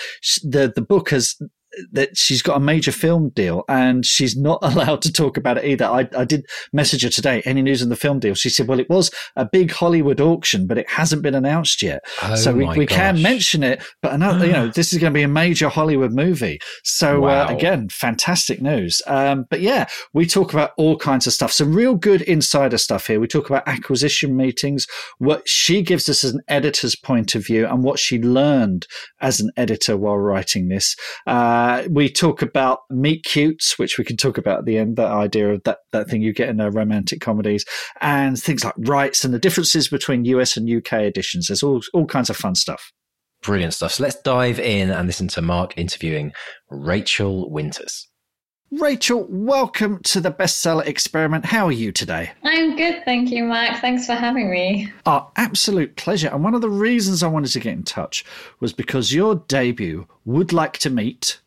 [0.43, 1.35] the, the book has
[1.91, 5.65] that she's got a major film deal and she's not allowed to talk about it
[5.65, 5.85] either.
[5.85, 7.41] I, I did message her today.
[7.45, 8.33] Any news on the film deal?
[8.33, 12.03] She said, "Well, it was a big Hollywood auction, but it hasn't been announced yet.
[12.23, 15.17] Oh so we, we can mention it, but another, you know, this is going to
[15.17, 16.59] be a major Hollywood movie.
[16.83, 17.47] So uh, wow.
[17.47, 19.01] uh, again, fantastic news.
[19.07, 21.51] Um, but yeah, we talk about all kinds of stuff.
[21.51, 23.19] Some real good insider stuff here.
[23.19, 27.65] We talk about acquisition meetings, what she gives us as an editor's point of view,
[27.65, 28.87] and what she learned
[29.21, 30.95] as an editor while writing this.
[31.27, 34.97] Uh, we talk about meet cutes, which we can talk about at the end.
[34.97, 37.65] That idea of that that thing you get in uh, romantic comedies,
[38.01, 41.47] and things like rights and the differences between US and UK editions.
[41.47, 42.91] There's all all kinds of fun stuff.
[43.41, 43.93] Brilliant stuff.
[43.93, 46.33] So let's dive in and listen to Mark interviewing
[46.69, 48.07] Rachel Winters.
[48.71, 51.45] Rachel, welcome to the bestseller experiment.
[51.45, 52.31] How are you today?
[52.43, 53.79] I'm good, thank you, Mark.
[53.79, 54.91] Thanks for having me.
[55.05, 56.29] Our absolute pleasure.
[56.29, 58.25] And one of the reasons I wanted to get in touch
[58.59, 61.39] was because your debut, Would Like to Meet,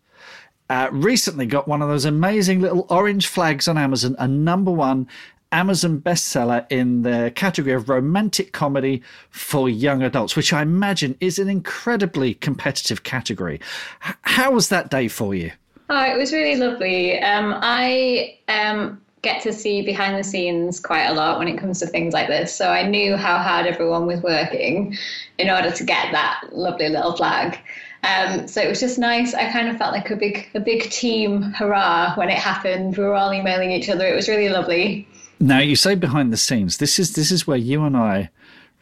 [0.70, 5.08] uh, recently got one of those amazing little orange flags on Amazon, a number one
[5.50, 11.38] Amazon bestseller in the category of romantic comedy for young adults, which I imagine is
[11.38, 13.60] an incredibly competitive category.
[14.00, 15.52] how was that day for you?
[15.90, 17.18] Oh, it was really lovely.
[17.20, 21.80] Um, I um, get to see behind the scenes quite a lot when it comes
[21.80, 22.54] to things like this.
[22.54, 24.96] So I knew how hard everyone was working
[25.38, 27.58] in order to get that lovely little flag.
[28.04, 29.34] Um, so it was just nice.
[29.34, 32.96] I kind of felt like a big, a big team hurrah when it happened.
[32.96, 34.06] We were all emailing each other.
[34.06, 35.06] It was really lovely.
[35.40, 36.78] Now you say behind the scenes.
[36.78, 38.30] This is this is where you and I,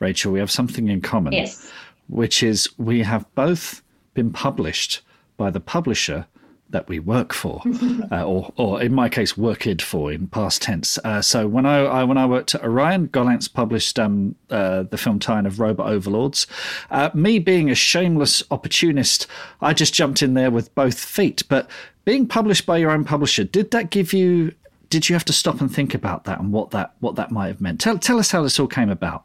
[0.01, 1.33] Rachel, we have something in common.
[1.33, 1.71] Yes.
[2.09, 3.83] Which is we have both
[4.15, 5.03] been published
[5.37, 6.27] by the publisher
[6.71, 7.63] that we work for,
[8.11, 10.99] uh, or, or in my case, worked for in past tense.
[11.05, 14.99] Uh, so when I, I, when I worked at Orion, Gollancz published um, uh, the
[14.99, 16.47] film tie of Robot Overlords.
[16.91, 19.27] Uh, me being a shameless opportunist,
[19.61, 21.43] I just jumped in there with both feet.
[21.49, 21.69] But
[22.05, 24.53] being published by your own publisher, did that give you?
[24.89, 27.49] Did you have to stop and think about that and what that what that might
[27.49, 27.81] have meant?
[27.81, 29.25] Tell tell us how this all came about.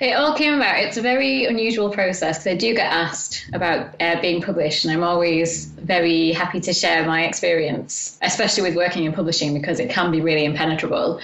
[0.00, 0.78] It all came about.
[0.78, 4.92] It's a very unusual process because I do get asked about uh, being published, and
[4.92, 9.90] I'm always very happy to share my experience, especially with working in publishing because it
[9.90, 11.20] can be really impenetrable.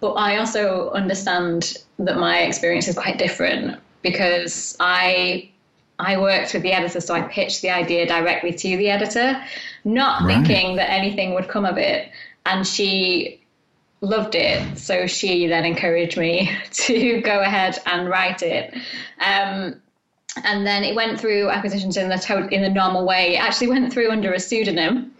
[0.00, 5.50] But I also understand that my experience is quite different because I
[5.98, 9.42] I worked with the editor, so I pitched the idea directly to the editor,
[9.84, 10.46] not right.
[10.46, 12.10] thinking that anything would come of it.
[12.44, 13.40] And she
[14.00, 14.78] loved it.
[14.78, 18.74] So she then encouraged me to go ahead and write it.
[19.20, 19.80] Um,
[20.44, 23.36] and then it went through acquisitions in the to- in the normal way.
[23.36, 25.14] It actually went through under a pseudonym,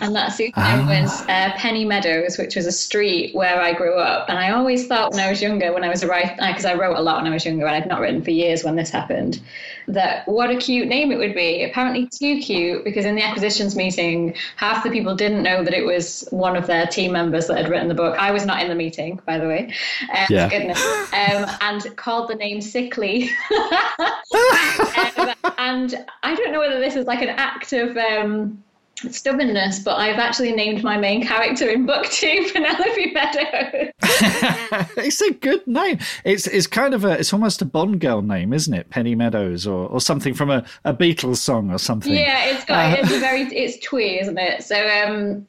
[0.00, 1.02] and that pseudonym ah.
[1.02, 4.28] was uh, Penny Meadows, which was a street where I grew up.
[4.28, 6.74] And I always thought when I was younger, when I was a writer, because I
[6.74, 8.90] wrote a lot when I was younger, and I'd not written for years when this
[8.90, 9.40] happened,
[9.88, 11.64] that what a cute name it would be.
[11.64, 15.84] Apparently too cute, because in the acquisitions meeting, half the people didn't know that it
[15.84, 18.16] was one of their team members that had written the book.
[18.18, 19.72] I was not in the meeting, by the way.
[20.16, 20.48] Um, yeah.
[20.48, 20.82] Goodness.
[21.12, 23.30] Um, and called the name Sickly.
[25.16, 28.62] um, and I don't know whether this is like an act of um,
[29.10, 33.92] stubbornness, but I've actually named my main character in book two Penelope Meadows.
[34.96, 35.98] it's a good name.
[36.24, 38.90] It's it's kind of a it's almost a Bond girl name, isn't it?
[38.90, 42.12] Penny Meadows or, or something from a, a Beatles song or something.
[42.12, 44.62] Yeah, it's got uh, it's a very it's twee, isn't it?
[44.62, 45.46] So um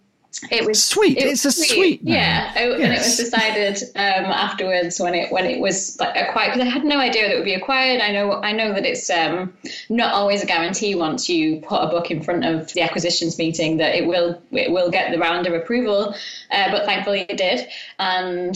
[0.49, 1.17] it was sweet.
[1.17, 2.53] It it's a sweet, sweet yeah.
[2.55, 2.57] yes.
[2.57, 6.71] and it was decided um, afterwards when it when it was like acquired because I
[6.71, 8.01] had no idea that it would be acquired.
[8.01, 9.53] I know I know that it's um,
[9.89, 13.77] not always a guarantee once you put a book in front of the acquisitions meeting
[13.77, 16.15] that it will it will get the round of approval,
[16.51, 17.67] uh, but thankfully it did.
[17.99, 18.55] And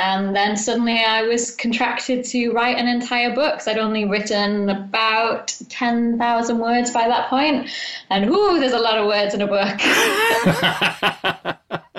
[0.00, 3.60] and then suddenly I was contracted to write an entire book.
[3.60, 7.68] So I'd only written about ten thousand words by that point,
[8.08, 9.78] and ooh, there's a lot of words in a book.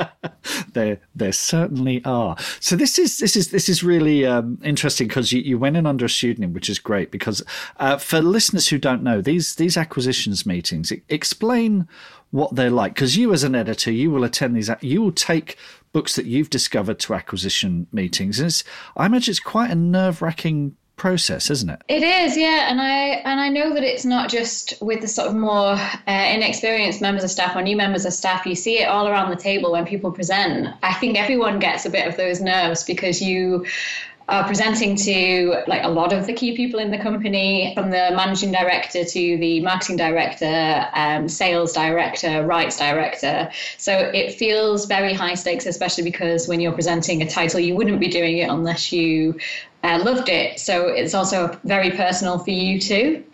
[0.74, 2.36] there, there certainly are.
[2.60, 5.86] So this is this is this is really um, interesting because you, you went in
[5.86, 7.12] under a pseudonym, which is great.
[7.12, 7.44] Because
[7.78, 11.88] uh, for listeners who don't know these these acquisitions meetings, explain
[12.32, 12.94] what they're like.
[12.94, 14.70] Because you, as an editor, you will attend these.
[14.82, 15.58] You will take
[15.94, 18.64] books that you've discovered to acquisition meetings, and
[18.96, 21.82] I imagine it's quite a nerve wracking process, isn't it?
[21.88, 25.30] It is, yeah, and I and I know that it's not just with the sort
[25.30, 28.46] of more uh, inexperienced members of staff or new members of staff.
[28.46, 30.68] You see it all around the table when people present.
[30.84, 33.66] I think everyone gets a bit of those nerves because you
[34.32, 38.12] are presenting to like a lot of the key people in the company, from the
[38.16, 43.52] managing director to the marketing director, um, sales director, rights director.
[43.78, 48.00] So it feels very high stakes, especially because when you're presenting a title, you wouldn't
[48.00, 49.38] be doing it unless you
[49.84, 50.62] uh, loved it.
[50.62, 53.26] So it's also very personal for you too.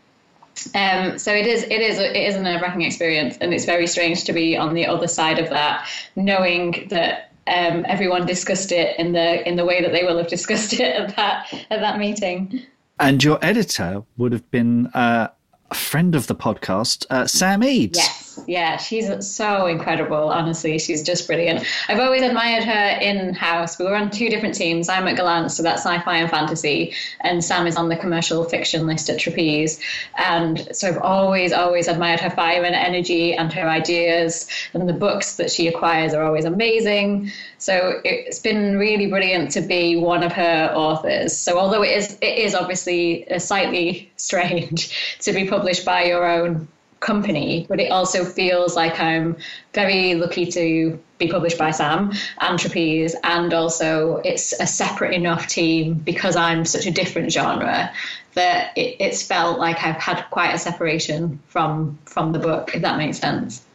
[0.73, 3.85] Um, so it is, it is, it is a nerve wracking experience, and it's very
[3.85, 8.97] strange to be on the other side of that, knowing that um, everyone discussed it
[8.99, 11.99] in the in the way that they will have discussed it at that at that
[11.99, 12.61] meeting.
[12.99, 15.27] And your editor would have been uh,
[15.69, 17.97] a friend of the podcast, uh, Sam Eades.
[17.97, 20.29] Yes yeah, she's so incredible.
[20.29, 21.65] Honestly, she's just brilliant.
[21.89, 23.77] I've always admired her in house.
[23.77, 24.87] We were on two different teams.
[24.87, 28.87] I'm at Gollancz, so that's sci-fi and fantasy, and Sam is on the commercial fiction
[28.87, 29.81] list at Trapeze.
[30.17, 34.47] And so I've always, always admired her fire and energy and her ideas.
[34.73, 37.31] And the books that she acquires are always amazing.
[37.57, 41.37] So it's been really brilliant to be one of her authors.
[41.37, 46.69] So although it is, it is obviously slightly strange to be published by your own
[46.99, 49.37] company, but it also feels like I'm
[49.73, 55.47] very lucky to be published by Sam and Trapeze, and also it's a separate enough
[55.47, 57.91] team because I'm such a different genre
[58.33, 62.81] that it, it's felt like I've had quite a separation from from the book, if
[62.81, 63.66] that makes sense.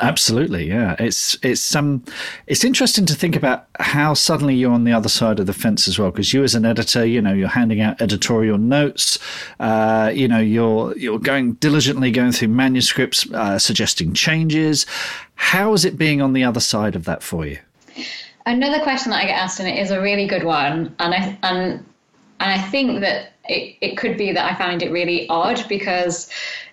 [0.00, 0.94] Absolutely, yeah.
[1.00, 2.04] It's it's um
[2.46, 5.88] it's interesting to think about how suddenly you're on the other side of the fence
[5.88, 9.18] as well, because you as an editor, you know, you're handing out editorial notes,
[9.58, 14.86] uh, you know, you're you're going diligently going through manuscripts, uh, suggesting changes.
[15.34, 17.58] How is it being on the other side of that for you?
[18.46, 21.38] Another question that I get asked, and it is a really good one, and I
[21.42, 21.84] and
[22.38, 26.30] and I think that it, it could be that I find it really odd because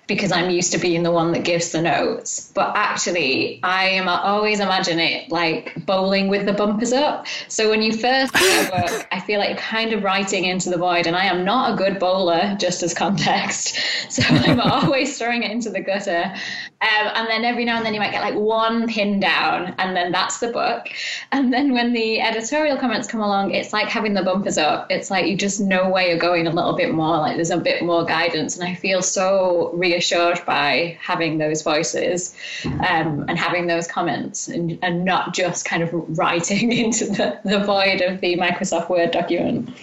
[0.07, 2.51] because I'm used to being the one that gives the notes.
[2.53, 7.27] But actually, I am I always imagine it like bowling with the bumpers up.
[7.49, 11.07] So when you first a book, I feel like kind of writing into the void,
[11.07, 13.79] and I am not a good bowler, just as context.
[14.09, 16.33] So I'm always throwing it into the gutter.
[16.79, 19.95] Um, and then every now and then you might get like one pin down, and
[19.95, 20.87] then that's the book.
[21.31, 24.91] And then when the editorial comments come along, it's like having the bumpers up.
[24.91, 27.57] It's like you just know where you're going a little bit more, like there's a
[27.57, 28.57] bit more guidance.
[28.57, 34.77] And I feel so reassured by having those voices um, and having those comments and,
[34.83, 39.75] and not just kind of writing into the, the void of the Microsoft Word document.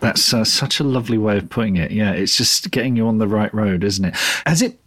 [0.00, 1.92] That's uh, such a lovely way of putting it.
[1.92, 4.14] Yeah, it's just getting you on the right road, isn't it?
[4.44, 4.81] Has it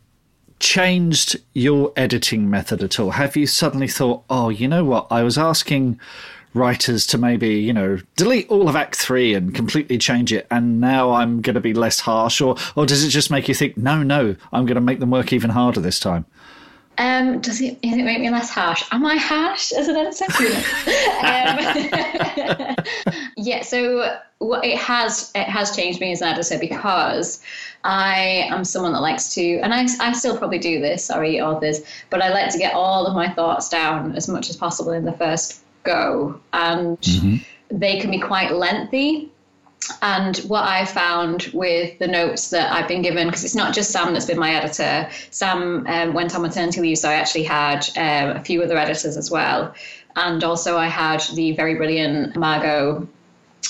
[0.59, 3.11] changed your editing method at all?
[3.11, 5.07] Have you suddenly thought, oh, you know what?
[5.09, 5.99] I was asking
[6.53, 10.79] writers to maybe, you know, delete all of Act Three and completely change it, and
[10.79, 13.77] now I'm going to be less harsh, or or does it just make you think,
[13.77, 16.25] no, no, I'm going to make them work even harder this time?
[16.97, 18.83] Um, does it, does it make me less harsh?
[18.91, 20.25] Am I harsh as an editor?
[21.25, 22.75] um,
[23.37, 27.41] yeah, so what it has it has changed me as an editor because
[27.83, 31.81] I am someone that likes to, and I, I still probably do this, sorry, authors,
[32.09, 35.05] but I like to get all of my thoughts down as much as possible in
[35.05, 36.39] the first go.
[36.51, 37.77] And mm-hmm.
[37.77, 39.31] they can be quite lengthy.
[40.01, 43.91] And what I found with the notes that I've been given, because it's not just
[43.91, 47.85] Sam that's been my editor, Sam um, went on maternity leave, so I actually had
[47.97, 49.75] um, a few other editors as well.
[50.15, 53.07] And also, I had the very brilliant Margo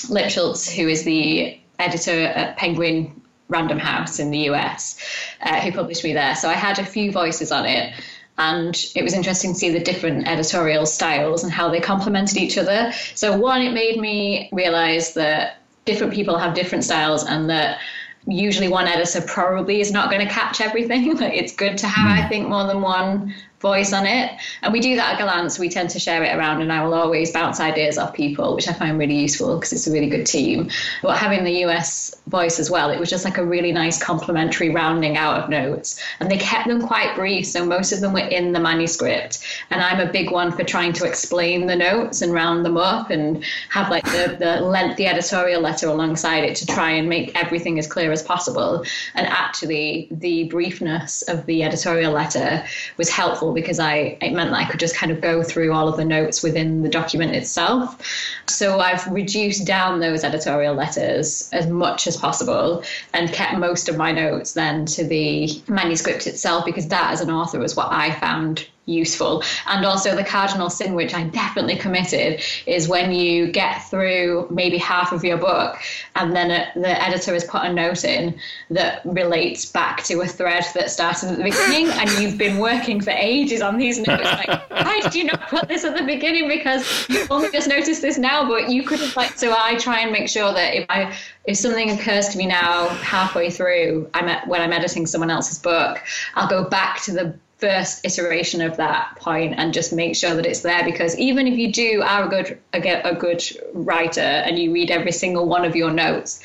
[0.08, 4.98] Lipschultz, who is the editor at Penguin Random House in the US,
[5.42, 6.34] uh, who published me there.
[6.34, 7.92] So I had a few voices on it.
[8.38, 12.58] And it was interesting to see the different editorial styles and how they complemented each
[12.58, 12.92] other.
[13.14, 17.80] So, one, it made me realize that different people have different styles and that
[18.26, 21.16] usually one editor probably is not going to catch everything.
[21.22, 22.28] it's good to have, I hmm.
[22.28, 23.34] think, more than one
[23.66, 24.30] voice on it.
[24.62, 25.58] And we do that at Gollancz.
[25.58, 28.68] We tend to share it around, and I will always bounce ideas off people, which
[28.68, 30.70] I find really useful because it's a really good team.
[31.02, 34.70] But having the US voice as well, it was just like a really nice complementary
[34.70, 36.00] rounding out of notes.
[36.20, 39.44] And they kept them quite brief, so most of them were in the manuscript.
[39.70, 43.10] And I'm a big one for trying to explain the notes and round them up
[43.10, 47.80] and have like the, the lengthy editorial letter alongside it to try and make everything
[47.80, 48.84] as clear as possible.
[49.14, 52.64] And actually, the briefness of the editorial letter
[52.96, 55.88] was helpful because I it meant that I could just kind of go through all
[55.88, 58.00] of the notes within the document itself.
[58.46, 63.96] So I've reduced down those editorial letters as much as possible and kept most of
[63.96, 68.12] my notes then to the manuscript itself because that as an author was what I
[68.12, 69.42] found useful.
[69.66, 74.78] And also, the cardinal sin, which I definitely committed, is when you get through maybe
[74.78, 75.78] half of your book
[76.14, 78.38] and then a, the editor has put a note in
[78.70, 83.00] that relates back to a thread that started at the beginning, and you've been working
[83.00, 84.24] for ages on these notes.
[84.24, 86.48] Like, why did you not put this at the beginning?
[86.48, 89.36] Because you only just noticed this now, but you could have like.
[89.36, 92.88] So I try and make sure that if I if something occurs to me now
[92.88, 96.02] halfway through, I'm at, when I'm editing someone else's book,
[96.34, 100.44] I'll go back to the first iteration of that point and just make sure that
[100.44, 103.42] it's there because even if you do are a good a, a good
[103.72, 106.42] writer and you read every single one of your notes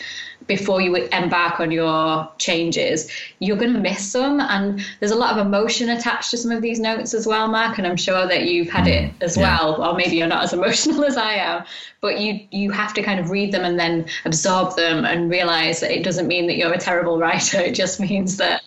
[0.48, 4.40] before you embark on your changes, you're going to miss some.
[4.40, 7.78] And there's a lot of emotion attached to some of these notes as well, Mark.
[7.78, 9.44] And I'm sure that you've had it mm, as yeah.
[9.44, 11.64] well, or maybe you're not as emotional as I am.
[12.02, 15.82] But you you have to kind of read them and then absorb them and realize
[15.82, 17.60] that it doesn't mean that you're a terrible writer.
[17.72, 18.64] It just means that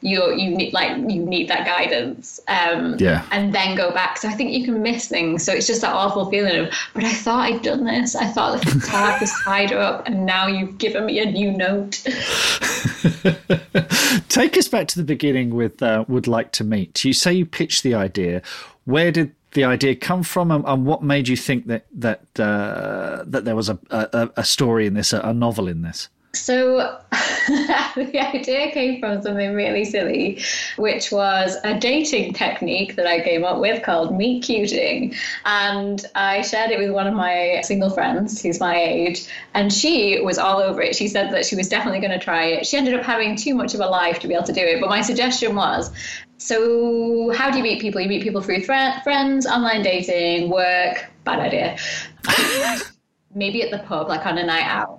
[0.00, 3.26] you you need like you need that guidance um yeah.
[3.30, 4.18] and then go back.
[4.18, 5.44] So i think you can miss things.
[5.44, 8.14] So it's just that awful feeling of but i thought i'd done this.
[8.14, 12.04] I thought the tab was tied up and now you've given me a new note.
[14.28, 17.04] Take us back to the beginning with uh, would like to meet.
[17.04, 18.42] You say you pitched the idea.
[18.84, 23.24] Where did the idea come from, and, and what made you think that that uh,
[23.26, 26.08] that there was a, a, a story in this, a, a novel in this?
[26.34, 30.42] So the idea came from something really silly,
[30.76, 35.14] which was a dating technique that I came up with called meet cuting.
[35.46, 40.20] And I shared it with one of my single friends who's my age, and she
[40.20, 40.94] was all over it.
[40.94, 42.66] She said that she was definitely going to try it.
[42.66, 44.80] She ended up having too much of a life to be able to do it.
[44.80, 45.90] But my suggestion was
[46.36, 48.00] so, how do you meet people?
[48.00, 51.06] You meet people through friends, online dating, work.
[51.24, 51.78] Bad idea.
[53.34, 54.97] Maybe at the pub, like on a night out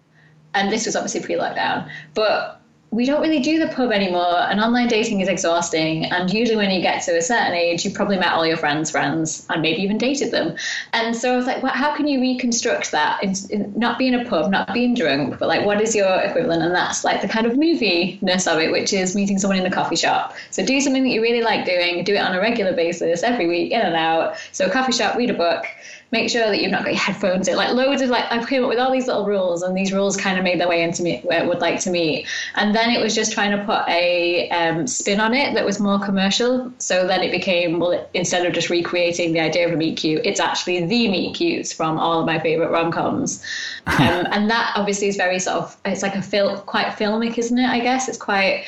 [0.54, 2.60] and this was obviously pre-lockdown, but
[2.92, 6.06] we don't really do the pub anymore and online dating is exhausting.
[6.06, 8.90] And usually when you get to a certain age you've probably met all your friends
[8.90, 10.56] friends and maybe even dated them.
[10.94, 14.16] And so i was like well, how can you reconstruct that in, in not being
[14.16, 16.64] a pub not being drunk but like what is your equivalent?
[16.64, 19.72] And that's like the kind of movie-ness of it which is meeting someone in a
[19.72, 20.36] coffee shop.
[20.50, 23.48] So do something that you really like doing do it on a regular basis every
[23.48, 24.36] week in and out.
[24.52, 25.64] So coffee shop read a book
[26.12, 27.56] make sure that you've not got your headphones in.
[27.56, 30.18] Like loads of like I've came up with all these little rules, and these rules
[30.18, 32.28] kind of made their way into me where it would like to meet.
[32.56, 35.80] And then it was just trying to put a um, spin on it that was
[35.80, 36.72] more commercial.
[36.80, 40.26] So then it became well, instead of just recreating the idea of a meet cute,
[40.26, 43.44] it's actually the meet cutes from all of my favorite rom coms.
[44.00, 47.58] Um, and that obviously is very sort of it's like a film, quite filmic, isn't
[47.58, 47.68] it?
[47.68, 48.66] I guess it's quite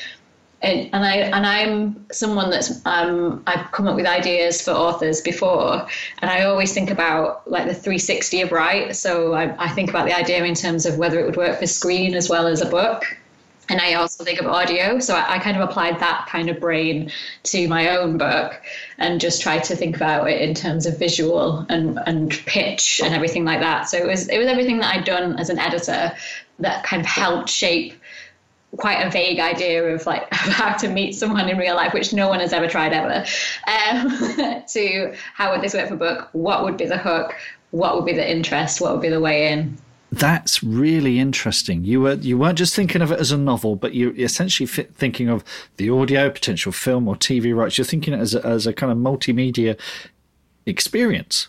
[0.62, 5.20] and, and I and I'm someone that's um, I've come up with ideas for authors
[5.20, 5.86] before,
[6.20, 8.96] and I always think about like the 360 of write.
[8.96, 11.66] So I, I think about the idea in terms of whether it would work for
[11.66, 13.04] screen as well as a book.
[13.68, 14.98] And I also think of audio.
[14.98, 17.12] So I, I kind of applied that kind of brain
[17.44, 18.60] to my own book
[18.98, 23.14] and just tried to think about it in terms of visual and, and pitch and
[23.14, 23.88] everything like that.
[23.88, 26.12] So it was it was everything that I'd done as an editor
[26.58, 27.94] that kind of helped shape
[28.76, 32.28] quite a vague idea of like how to meet someone in real life, which no
[32.28, 33.24] one has ever tried ever,
[33.66, 36.28] um, to how would this work for book?
[36.32, 37.34] What would be the hook?
[37.70, 38.80] What would be the interest?
[38.80, 39.76] What would be the way in?
[40.10, 41.84] That's really interesting.
[41.84, 45.30] You were you weren't just thinking of it as a novel, but you're essentially thinking
[45.30, 45.42] of
[45.78, 47.78] the audio, potential film or TV rights.
[47.78, 49.78] You're thinking as a, as a kind of multimedia
[50.66, 51.48] experience.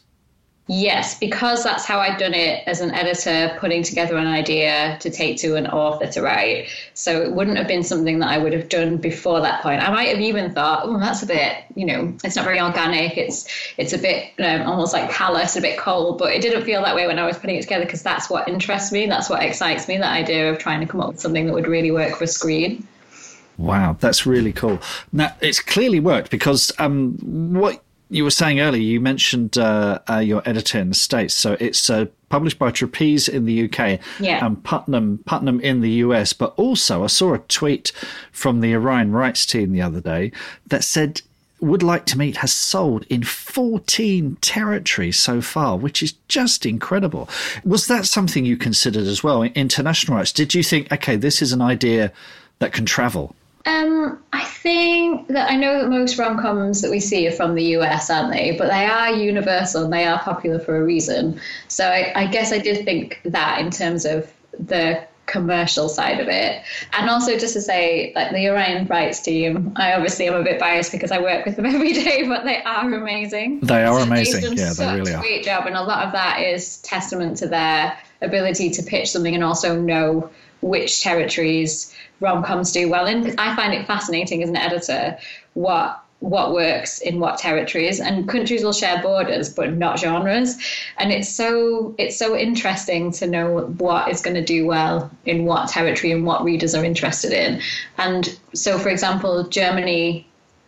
[0.68, 5.10] Yes, because that's how I'd done it as an editor, putting together an idea to
[5.10, 6.70] take to an author to write.
[6.94, 9.82] So it wouldn't have been something that I would have done before that point.
[9.82, 13.18] I might have even thought, oh, that's a bit, you know, it's not very organic.
[13.18, 13.46] It's
[13.78, 16.18] it's a bit um, almost like callous, a bit cold.
[16.18, 18.48] But it didn't feel that way when I was putting it together because that's what
[18.48, 19.06] interests me.
[19.06, 19.98] That's what excites me.
[19.98, 22.88] That idea of trying to come up with something that would really work for screen.
[23.58, 24.80] Wow, that's really cool.
[25.12, 27.18] Now it's clearly worked because um,
[27.54, 31.34] what you were saying earlier, you mentioned uh, uh, your editor in the States.
[31.34, 34.46] So it's uh, published by Trapeze in the UK yeah.
[34.46, 36.32] and Putnam, Putnam in the US.
[36.32, 37.92] But also, I saw a tweet
[38.32, 40.32] from the Orion Rights team the other day
[40.68, 41.22] that said
[41.60, 47.30] would Like to Meet has sold in 14 territories so far, which is just incredible.
[47.64, 49.44] Was that something you considered as well?
[49.44, 50.34] International rights?
[50.34, 52.12] Did you think, okay, this is an idea
[52.60, 53.34] that can travel?
[53.66, 57.56] Um, I think that I know that most rom coms that we see are from
[57.56, 58.56] the US, aren't they?
[58.58, 61.40] But they are universal and they are popular for a reason.
[61.70, 66.28] So I, I guess I did think that in terms of the commercial side of
[66.28, 66.62] it.
[66.94, 70.60] And also just to say, like the Orion Rights team, I obviously am a bit
[70.60, 73.62] biased because I work with them every day, but they are amazing.
[73.62, 74.58] They are amazing.
[74.58, 75.22] Yeah, they really are.
[75.22, 79.34] Great job, and a lot of that is testament to their ability to pitch something
[79.34, 80.30] and also know
[80.64, 83.22] which territories rom coms do well in.
[83.22, 85.18] Because I find it fascinating as an editor
[85.54, 90.58] what what works in what territories and countries will share borders but not genres
[90.98, 95.44] and it's so it's so interesting to know what is going to do well in
[95.44, 97.62] what territory and what readers are interested in
[97.98, 100.26] and so for example germany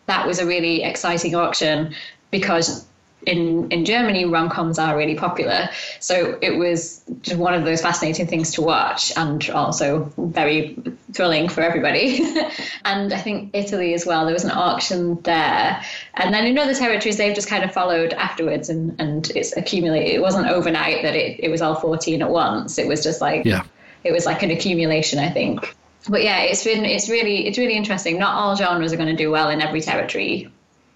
[0.08, 1.96] that was a really exciting auction
[2.32, 2.86] because
[3.26, 5.70] in in Germany, rom coms are really popular.
[6.00, 10.78] So it was just one of those fascinating things to watch, and also very
[11.14, 12.20] thrilling for everybody.
[12.86, 14.26] and I think Italy as well.
[14.26, 18.14] There was an auction there, and then in other territories, they've just kind of followed
[18.14, 20.14] afterwards, and and it's accumulated.
[20.16, 22.78] It wasn't overnight that it it was all fourteen at once.
[22.78, 23.64] It was just like yeah
[24.06, 25.76] it was like an accumulation, I think.
[26.08, 28.20] But yeah, it's been it's really it's really interesting.
[28.20, 30.48] Not all genres are going to do well in every territory.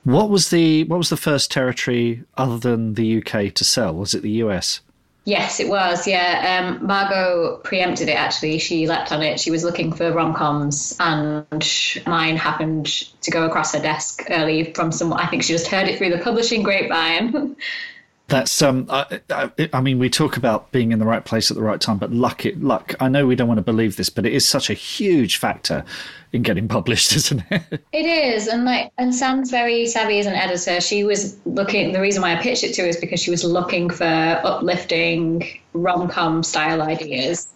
[0.10, 3.94] What was the what was the first territory other than the UK to sell?
[3.94, 4.82] Was it the US?
[5.26, 6.08] Yes, it was.
[6.08, 8.16] Yeah, um, Margo preempted it.
[8.16, 9.40] Actually, she leapt on it.
[9.40, 11.46] She was looking for rom coms, and
[12.08, 12.88] mine happened
[13.22, 15.20] to go across her desk early from someone.
[15.20, 17.56] I think she just heard it through the publishing grapevine.
[18.30, 18.86] That's um.
[18.90, 21.82] I, I, I, mean, we talk about being in the right place at the right
[21.82, 22.46] time, but luck.
[22.46, 22.94] It, luck.
[23.00, 25.84] I know we don't want to believe this, but it is such a huge factor
[26.32, 27.84] in getting published, isn't it?
[27.92, 30.80] It is, and like, and Sam's very savvy as an editor.
[30.80, 31.92] She was looking.
[31.92, 35.60] The reason why I pitched it to her is because she was looking for uplifting
[35.74, 37.48] rom com style ideas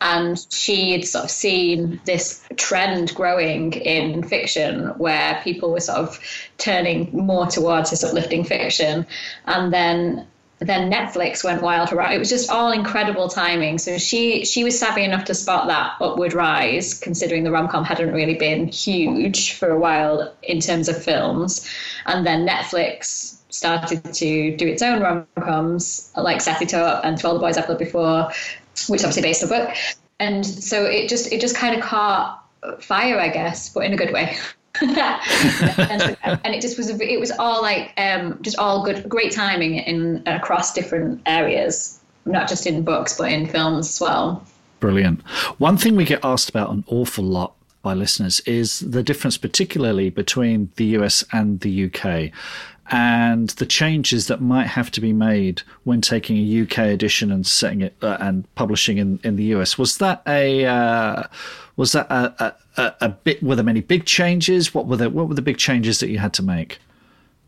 [0.00, 6.20] and she'd sort of seen this trend growing in fiction where people were sort of
[6.58, 9.06] turning more towards this uplifting fiction
[9.46, 10.26] and then
[10.60, 12.12] then Netflix went wild around.
[12.12, 13.78] It was just all incredible timing.
[13.78, 17.84] So she she was savvy enough to spot that upward rise, considering the rom com
[17.84, 21.68] hadn't really been huge for a while in terms of films.
[22.06, 27.16] And then Netflix started to do its own rom coms, like Set It Up and
[27.18, 28.30] To All the Boys I've Loved Before,
[28.88, 29.74] which obviously based the book.
[30.20, 32.44] And so it just it just kind of caught
[32.80, 34.36] fire, I guess, but in a good way.
[34.80, 36.16] and,
[36.54, 40.72] it just was it was all like um, just all good great timing in across
[40.72, 44.44] different areas not just in books but in films as well
[44.78, 45.20] brilliant
[45.58, 50.10] one thing we get asked about an awful lot by listeners is the difference particularly
[50.10, 52.30] between the US and the UK
[52.90, 57.46] and the changes that might have to be made when taking a UK edition and
[57.46, 59.76] setting it uh, and publishing in, in the US.
[59.76, 61.24] Was that a uh,
[61.76, 63.42] was that a, a, a, bit?
[63.42, 64.74] Were there many big changes?
[64.74, 66.78] What were the what were the big changes that you had to make?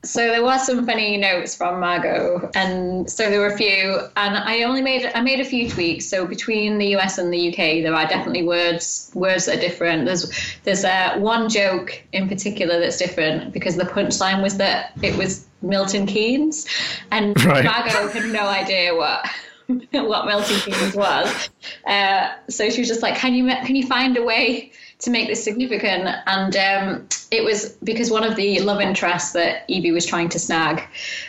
[0.03, 4.37] So there was some funny notes from Margo, and so there were a few, and
[4.37, 6.07] I only made I made a few tweaks.
[6.07, 10.07] So between the US and the UK, there are definitely words words that are different.
[10.07, 10.33] There's
[10.65, 15.47] there's uh, one joke in particular that's different because the punchline was that it was
[15.61, 16.67] Milton Keynes,
[17.11, 17.63] and right.
[17.63, 19.27] Margo had no idea what
[19.93, 21.51] what Milton Keynes was.
[21.87, 25.29] Uh, so she was just like, "Can you can you find a way?" To make
[25.29, 26.09] this significant.
[26.27, 30.39] And um, it was because one of the love interests that Evie was trying to
[30.39, 30.83] snag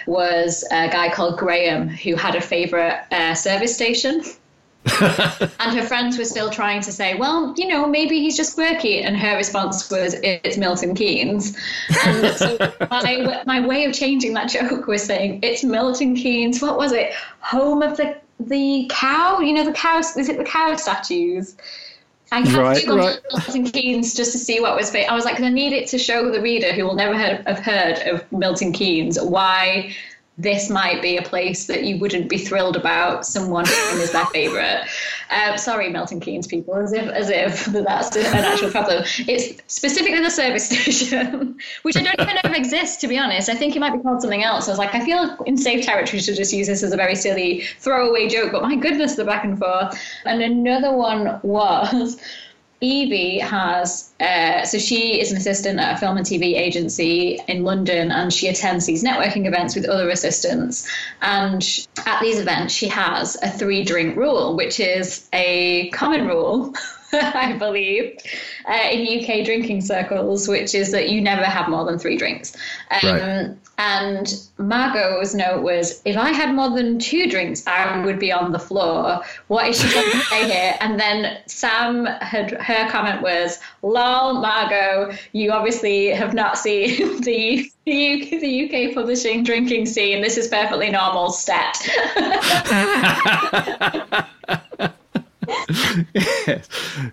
[0.07, 4.23] was a guy called Graham who had a favorite uh, service station.
[4.99, 9.01] and her friends were still trying to say, well, you know, maybe he's just quirky.
[9.01, 11.55] And her response was, it's Milton Keynes.
[12.03, 12.57] And so
[12.91, 16.61] my, my way of changing that joke was saying, it's Milton Keynes.
[16.61, 17.13] What was it?
[17.41, 19.39] Home of the the cow?
[19.39, 21.55] You know, the cow, is it the cow statues?
[22.31, 23.19] I had right, to Google right.
[23.31, 24.95] Milton Keynes just to see what was.
[24.95, 27.99] I was like, I need it to show the reader who will never have heard
[28.07, 29.93] of Milton Keynes why
[30.41, 34.87] this might be a place that you wouldn't be thrilled about someone is their favorite.
[35.29, 39.03] Uh, sorry, Milton Keynes people, as if as if that's an actual problem.
[39.27, 42.97] It's specifically the service station, which I don't even know if exists.
[43.01, 44.67] To be honest, I think it might be called something else.
[44.67, 47.15] I was like, I feel in safe territory to just use this as a very
[47.15, 49.97] silly throwaway joke, but my goodness, the back and forth.
[50.25, 52.19] And another one was.
[52.83, 57.63] Evie has, uh, so she is an assistant at a film and TV agency in
[57.63, 60.89] London, and she attends these networking events with other assistants.
[61.21, 61.63] And
[62.07, 66.73] at these events, she has a three drink rule, which is a common rule.
[67.13, 68.17] I believe,
[68.67, 72.55] uh, in UK drinking circles, which is that you never have more than three drinks.
[72.89, 73.55] Um, right.
[73.77, 78.51] And Margo's note was, if I had more than two drinks, I would be on
[78.51, 79.21] the floor.
[79.47, 80.75] What is she going to say here?
[80.79, 87.71] And then Sam had her comment was, "Lol, Margo, you obviously have not seen the
[87.85, 90.21] the UK, the UK publishing drinking scene.
[90.21, 91.75] This is perfectly normal stat."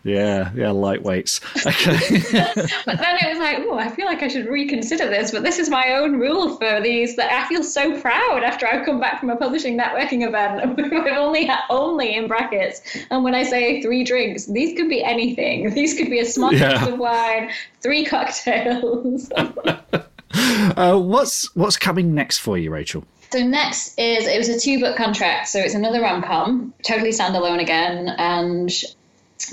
[0.05, 1.41] yeah, yeah, lightweights.
[1.67, 2.69] Okay.
[2.87, 5.31] but then it was like, oh, I feel like I should reconsider this.
[5.31, 8.85] But this is my own rule for these that I feel so proud after I've
[8.85, 10.77] come back from a publishing networking event.
[10.93, 15.03] We've only had only in brackets, and when I say three drinks, these could be
[15.03, 15.71] anything.
[15.71, 16.73] These could be a small yeah.
[16.73, 17.51] glass of wine,
[17.81, 19.31] three cocktails.
[19.33, 23.05] uh, what's what's coming next for you, Rachel?
[23.31, 27.11] So next is it was a two book contract, so it's another rom com, totally
[27.11, 28.71] standalone again, and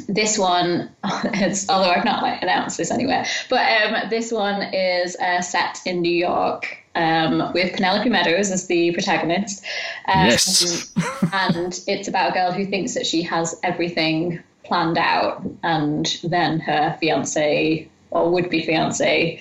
[0.07, 0.89] this one,
[1.26, 5.80] it's although I've not like announced this anywhere, but um, this one is uh, set
[5.86, 9.63] in New York um, with Penelope Meadows as the protagonist.
[10.07, 10.93] Um, yes,
[11.34, 16.61] and it's about a girl who thinks that she has everything planned out, and then
[16.61, 19.39] her fiance or would be fiance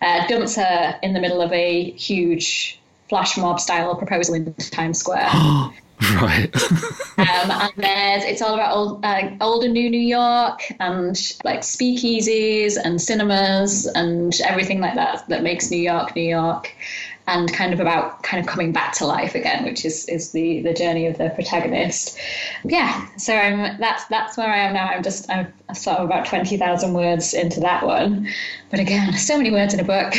[0.00, 4.98] uh, dumps her in the middle of a huge flash mob style proposal in Times
[4.98, 5.28] Square.
[6.20, 6.54] Right.
[7.16, 11.60] um, and there's it's all about old, uh, old and new New York and like
[11.60, 16.70] speakeasies and cinemas and everything like that that makes New York New York
[17.28, 20.60] and kind of about kind of coming back to life again, which is is the
[20.62, 22.18] the journey of the protagonist.
[22.64, 24.86] Yeah, so I'm that's that's where I am now.
[24.86, 28.28] I'm just I'm sort of about twenty thousand words into that one,
[28.76, 30.12] but again, so many words in a book.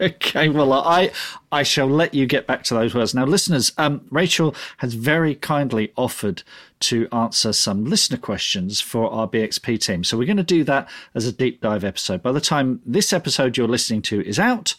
[0.00, 1.10] okay, well I
[1.50, 3.72] I shall let you get back to those words now, listeners.
[3.76, 6.42] Um, Rachel has very kindly offered
[6.80, 10.02] to answer some listener questions for our BXP team.
[10.02, 12.22] So we're going to do that as a deep dive episode.
[12.22, 14.74] By the time this episode you're listening to is out,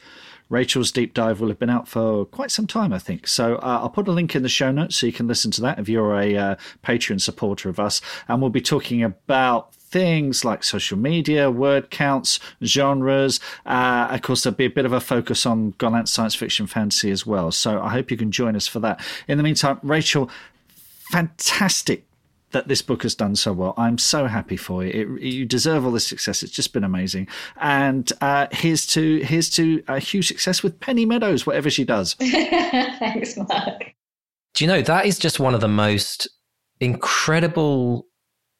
[0.50, 3.28] Rachel's deep dive will have been out for quite some time, I think.
[3.28, 5.62] So uh, I'll put a link in the show notes so you can listen to
[5.62, 8.02] that if you're a uh, Patreon supporter of us.
[8.28, 13.40] And we'll be talking about things like social media, word counts, genres.
[13.66, 17.12] Uh, of course, there'll be a bit of a focus on Gollancz science fiction fantasy
[17.12, 17.52] as well.
[17.52, 19.00] So I hope you can join us for that.
[19.28, 20.32] In the meantime, Rachel,
[21.12, 22.06] fantastic
[22.54, 23.76] that this book has done so well.
[23.78, 25.18] I'm so happy for you.
[25.20, 26.42] It, you deserve all this success.
[26.42, 27.28] It's just been amazing.
[27.62, 32.14] And uh, here's to here's to a huge success with Penny Meadows, whatever she does.
[32.20, 33.94] Thanks, Mark.
[34.56, 36.28] Do you know that is just one of the most
[36.80, 38.08] incredible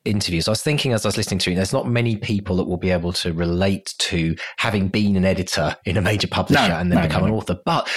[0.06, 0.48] interviews.
[0.48, 2.78] I was thinking as I was listening to it, there's not many people that will
[2.78, 6.92] be able to relate to having been an editor in a major publisher no, and
[6.92, 7.58] then no, become no, an author.
[7.66, 7.90] But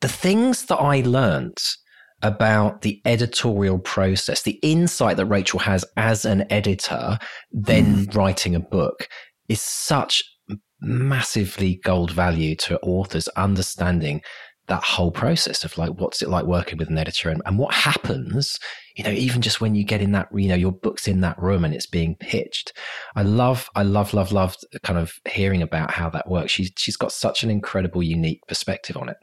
[0.00, 1.58] the things that I learned
[2.22, 7.18] about the editorial process, the insight that Rachel has as an editor,
[7.52, 8.14] then mm.
[8.14, 9.08] writing a book
[9.48, 10.22] is such
[10.80, 14.20] massively gold value to authors understanding
[14.66, 17.74] that whole process of like what's it like working with an editor and, and what
[17.74, 18.58] happens
[18.96, 21.40] you know even just when you get in that you know your book's in that
[21.40, 22.72] room and it's being pitched.
[23.16, 26.52] I love i love love love kind of hearing about how that works.
[26.52, 29.16] She's she's got such an incredible unique perspective on it.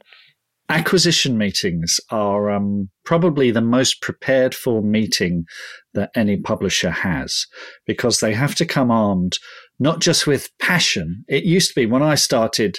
[0.68, 5.44] Acquisition meetings are um, probably the most prepared for meeting
[5.92, 7.46] that any publisher has
[7.86, 9.36] because they have to come armed
[9.78, 11.24] not just with passion.
[11.28, 12.78] It used to be when I started,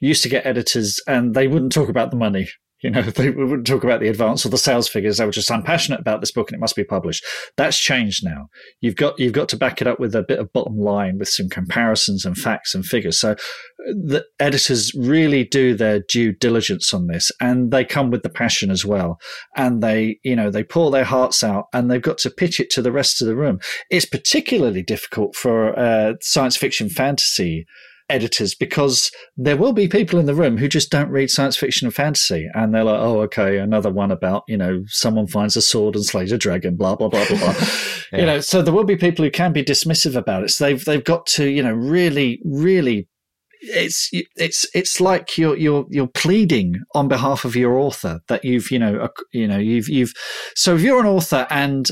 [0.00, 2.48] used to get editors and they wouldn't talk about the money.
[2.82, 5.16] You know, they wouldn't talk about the advance or the sales figures.
[5.16, 7.24] They were just, I'm passionate about this book and it must be published.
[7.56, 8.48] That's changed now.
[8.80, 11.28] You've got you've got to back it up with a bit of bottom line, with
[11.28, 13.18] some comparisons and facts and figures.
[13.18, 13.34] So
[13.78, 18.70] the editors really do their due diligence on this, and they come with the passion
[18.70, 19.18] as well.
[19.56, 22.70] And they, you know, they pour their hearts out, and they've got to pitch it
[22.70, 23.58] to the rest of the room.
[23.90, 27.66] It's particularly difficult for uh, science fiction fantasy
[28.08, 31.86] editors because there will be people in the room who just don't read science fiction
[31.86, 35.62] and fantasy and they're like oh okay another one about you know someone finds a
[35.62, 37.54] sword and slays a dragon blah blah blah blah blah
[38.12, 38.20] yeah.
[38.20, 40.84] you know so there will be people who can be dismissive about it so they've
[40.84, 43.08] they've got to you know really really
[43.60, 48.70] it's it's it's like you're you're you're pleading on behalf of your author that you've
[48.70, 50.12] you know you know you've you've
[50.54, 51.88] so if you're an author and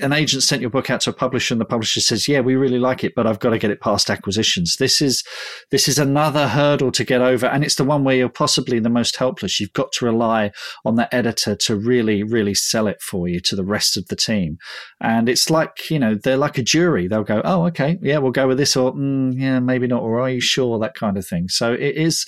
[0.00, 2.54] an agent sent your book out to a publisher and the publisher says yeah we
[2.54, 4.76] really like it but i've got to get it past acquisitions.
[4.76, 5.24] This is
[5.70, 8.90] this is another hurdle to get over and it's the one where you're possibly the
[8.90, 9.60] most helpless.
[9.60, 10.52] You've got to rely
[10.84, 14.16] on the editor to really really sell it for you to the rest of the
[14.16, 14.58] team.
[15.00, 17.08] And it's like you know they're like a jury.
[17.08, 20.20] They'll go oh okay yeah we'll go with this or mm, yeah maybe not or
[20.20, 20.78] are you sure?
[20.78, 21.48] that kind of thing.
[21.48, 22.26] So it is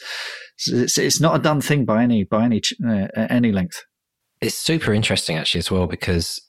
[0.67, 3.85] it's, it's not a done thing by any by any uh, any length.
[4.41, 6.41] It's super interesting actually as well because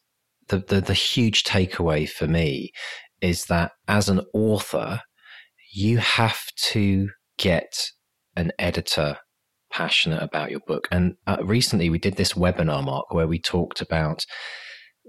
[0.49, 2.71] the, the, the huge takeaway for me
[3.21, 5.01] is that as an author,
[5.73, 7.91] you have to get
[8.35, 9.17] an editor
[9.71, 10.87] passionate about your book.
[10.91, 14.25] And uh, recently we did this webinar, Mark, where we talked about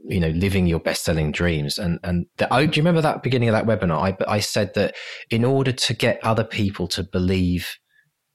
[0.05, 3.53] you know living your best-selling dreams and and the, do you remember that beginning of
[3.53, 4.95] that webinar I, I said that
[5.29, 7.77] in order to get other people to believe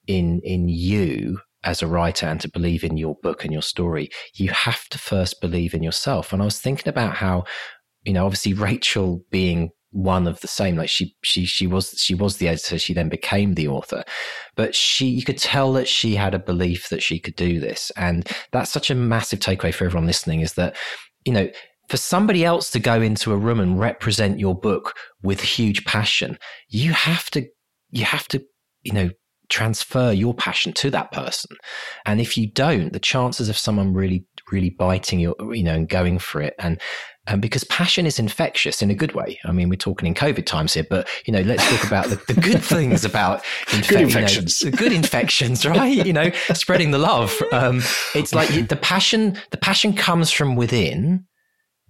[0.06, 4.09] in in you as a writer and to believe in your book and your story,
[4.36, 6.34] you have to first believe in yourself.
[6.34, 7.45] And I was thinking about how,
[8.03, 12.16] you know, obviously Rachel being one of the same, like she she she was she
[12.16, 14.03] was the editor, she then became the author.
[14.55, 17.91] But she you could tell that she had a belief that she could do this.
[17.95, 20.76] And that's such a massive takeaway for everyone listening is that,
[21.26, 21.49] you know,
[21.89, 26.39] for somebody else to go into a room and represent your book with huge passion,
[26.70, 27.47] you have to
[27.91, 28.43] you have to
[28.82, 29.09] you know
[29.54, 31.56] transfer your passion to that person.
[32.08, 35.88] And if you don't, the chances of someone really, really biting you, you know, and
[35.88, 36.82] going for it and,
[37.28, 39.39] and because passion is infectious in a good way.
[39.45, 42.20] I mean, we're talking in COVID times here, but you know, let's talk about the,
[42.34, 46.04] the good things about infe- good infections, you know, good infections, right?
[46.04, 47.39] you know, spreading the love.
[47.51, 47.84] Um,
[48.16, 51.26] it's like the passion, the passion comes from within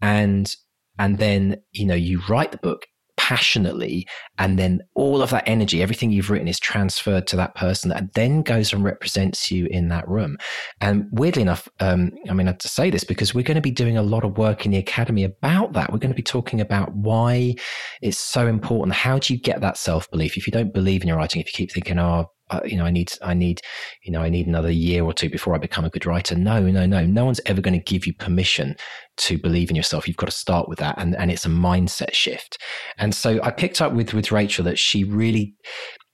[0.01, 0.53] and,
[0.99, 2.86] and then, you know, you write the book
[3.24, 4.05] passionately
[4.38, 8.13] and then all of that energy everything you've written is transferred to that person that
[8.15, 10.38] then goes and represents you in that room.
[10.82, 13.61] And weirdly enough um, i mean i have to say this because we're going to
[13.61, 15.91] be doing a lot of work in the academy about that.
[15.91, 17.55] We're going to be talking about why
[18.01, 18.93] it's so important.
[18.93, 20.38] How do you get that self-belief?
[20.38, 22.86] If you don't believe in your writing if you keep thinking oh uh, you know,
[22.86, 23.62] I need, I need,
[24.04, 26.36] you know, I need another year or two before I become a good writer.
[26.36, 27.06] No, no, no.
[27.06, 28.76] No one's ever going to give you permission
[29.18, 30.08] to believe in yourself.
[30.08, 30.95] You've got to start with that.
[30.97, 32.58] And, and it's a mindset shift.
[32.97, 35.56] And so I picked up with, with Rachel that she really,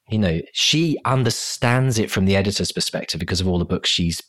[0.09, 4.21] you know, she understands it from the editor's perspective because of all the books she's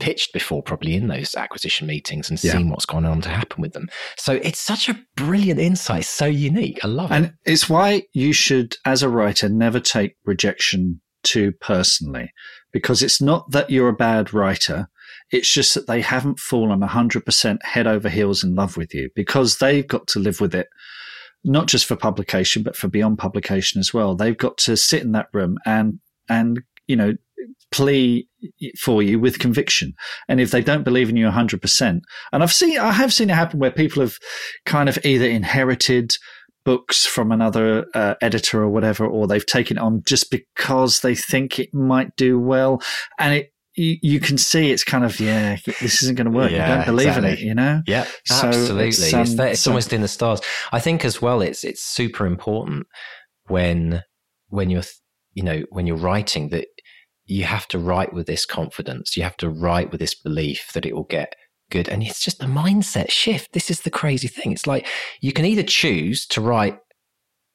[0.00, 2.52] pitched before, probably in those acquisition meetings and yeah.
[2.52, 3.88] seen what's gone on to happen with them.
[4.16, 6.78] So it's such a brilliant insight, so unique.
[6.84, 7.28] I love and it.
[7.28, 12.32] And it's why you should, as a writer, never take rejection too personally
[12.72, 14.88] because it's not that you're a bad writer.
[15.30, 19.58] It's just that they haven't fallen 100% head over heels in love with you because
[19.58, 20.68] they've got to live with it,
[21.44, 24.14] not just for publication, but for beyond publication as well.
[24.14, 27.14] They've got to sit in that room and, and, you know,
[27.70, 28.26] plea
[28.78, 29.94] for you with conviction.
[30.28, 32.00] And if they don't believe in you 100%,
[32.32, 34.18] and I've seen, I have seen it happen where people have
[34.64, 36.16] kind of either inherited
[36.68, 41.14] books from another uh, editor or whatever, or they've taken it on just because they
[41.14, 42.82] think it might do well,
[43.18, 46.50] and it you, you can see it's kind of yeah, this isn't going to work.
[46.50, 47.30] Yeah, you don't believe exactly.
[47.30, 47.80] in it, you know.
[47.86, 48.88] Yeah, so absolutely.
[48.88, 50.42] It's, um, it's, that, it's so, almost in the stars.
[50.70, 52.86] I think as well, it's it's super important
[53.46, 54.02] when
[54.48, 54.82] when you're
[55.32, 56.66] you know when you're writing that
[57.24, 59.16] you have to write with this confidence.
[59.16, 61.34] You have to write with this belief that it will get
[61.70, 61.88] good.
[61.88, 63.52] And it's just a mindset shift.
[63.52, 64.52] This is the crazy thing.
[64.52, 64.86] It's like
[65.20, 66.78] you can either choose to write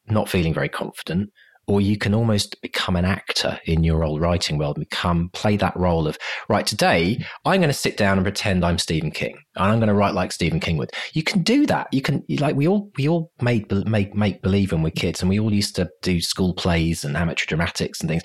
[0.06, 1.30] not feeling very confident,
[1.66, 5.56] or you can almost become an actor in your old writing world and become play
[5.56, 9.36] that role of right today i'm going to sit down and pretend i'm stephen king
[9.56, 12.22] and i'm going to write like stephen king would you can do that you can
[12.38, 15.52] like we all we all made make make believe when we're kids and we all
[15.52, 18.22] used to do school plays and amateur dramatics and things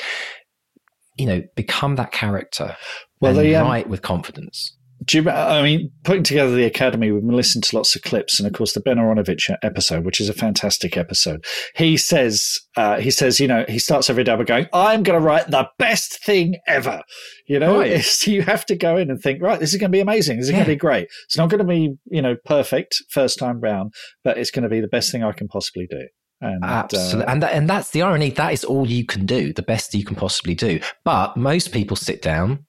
[1.18, 2.76] you know become that character
[3.22, 4.76] well, and they, um, write with confidence
[5.06, 8.40] do you, I mean, putting together the academy, we've been listening to lots of clips,
[8.40, 11.46] and of course, the Ben Aaronovitch episode, which is a fantastic episode.
[11.76, 15.20] He says, uh, he says, you know, he starts every day by going, "I'm going
[15.20, 17.02] to write the best thing ever."
[17.48, 18.28] You know, right.
[18.28, 20.38] you have to go in and think, right, this is going to be amazing.
[20.38, 20.58] This is yeah.
[20.58, 21.08] going to be great.
[21.26, 23.94] It's not going to be, you know, perfect first time round,
[24.24, 26.08] but it's going to be the best thing I can possibly do.
[26.42, 28.30] And, Absolutely, uh, and that, and that's the irony.
[28.30, 30.80] That is all you can do, the best you can possibly do.
[31.04, 32.66] But most people sit down,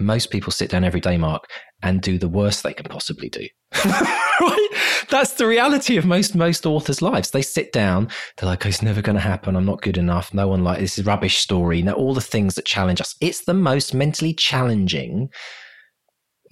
[0.00, 1.48] most people sit down every day, Mark,
[1.82, 3.46] and do the worst they can possibly do.
[3.84, 4.68] right?
[5.08, 7.30] That's the reality of most most authors' lives.
[7.30, 9.56] They sit down, they're like, oh, "It's never going to happen.
[9.56, 10.34] I'm not good enough.
[10.34, 13.14] No one like this is rubbish story." Now, all the things that challenge us.
[13.20, 15.28] It's the most mentally challenging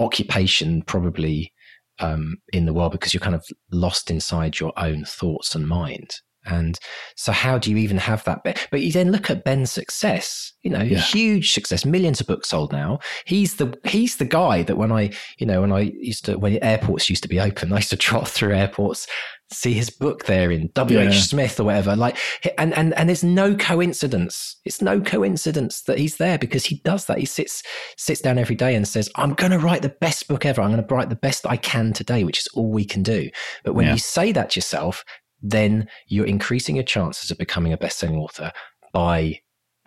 [0.00, 1.52] occupation, probably
[1.98, 6.10] um, in the world, because you're kind of lost inside your own thoughts and mind.
[6.48, 6.78] And
[7.14, 8.42] so, how do you even have that?
[8.42, 10.52] But you then look at Ben's success.
[10.62, 10.98] You know, yeah.
[10.98, 12.98] huge success, millions of books sold now.
[13.26, 16.58] He's the he's the guy that when I, you know, when I used to when
[16.62, 19.06] airports used to be open, I used to trot through airports,
[19.52, 20.98] see his book there in W.
[20.98, 21.14] H.
[21.14, 21.20] Yeah.
[21.20, 21.96] Smith or whatever.
[21.96, 22.16] Like,
[22.56, 24.56] and and and there's no coincidence.
[24.64, 27.18] It's no coincidence that he's there because he does that.
[27.18, 27.62] He sits
[27.96, 30.62] sits down every day and says, "I'm going to write the best book ever.
[30.62, 33.28] I'm going to write the best I can today," which is all we can do.
[33.64, 33.92] But when yeah.
[33.92, 35.04] you say that to yourself,
[35.40, 38.52] then you're increasing your chances of becoming a best-selling author
[38.92, 39.40] by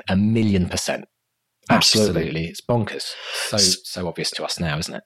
[0.07, 1.05] a million percent.
[1.69, 2.21] Absolutely.
[2.21, 2.45] Absolutely.
[2.47, 3.13] It's bonkers.
[3.47, 5.03] So so obvious to us now, isn't it?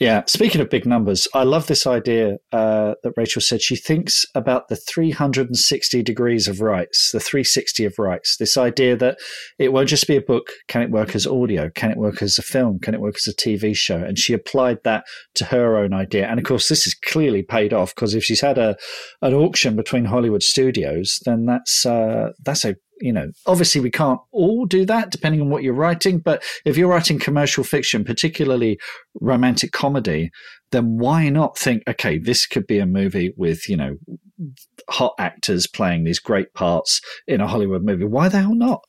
[0.00, 0.22] Yeah.
[0.26, 3.60] Speaking of big numbers, I love this idea uh, that Rachel said.
[3.60, 8.36] She thinks about the 360 degrees of rights, the 360 of rights.
[8.38, 9.18] This idea that
[9.58, 10.50] it won't just be a book.
[10.66, 11.68] Can it work as audio?
[11.70, 12.78] Can it work as a film?
[12.78, 13.98] Can it work as a TV show?
[13.98, 15.04] And she applied that
[15.34, 16.26] to her own idea.
[16.26, 18.76] And of course, this has clearly paid off because if she's had a
[19.20, 24.20] an auction between Hollywood studios, then that's uh, that's a you know, obviously we can't
[24.32, 28.78] all do that depending on what you're writing, but if you're writing commercial fiction, particularly
[29.20, 30.30] romantic comedy,
[30.70, 33.96] then why not think, okay, this could be a movie with, you know,
[34.90, 38.04] hot actors playing these great parts in a Hollywood movie?
[38.04, 38.82] Why the hell not?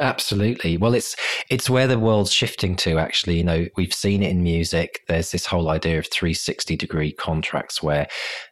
[0.00, 0.78] Absolutely.
[0.78, 1.14] Well, it's
[1.50, 2.98] it's where the world's shifting to.
[2.98, 5.00] Actually, you know, we've seen it in music.
[5.08, 8.08] There's this whole idea of 360 degree contracts, where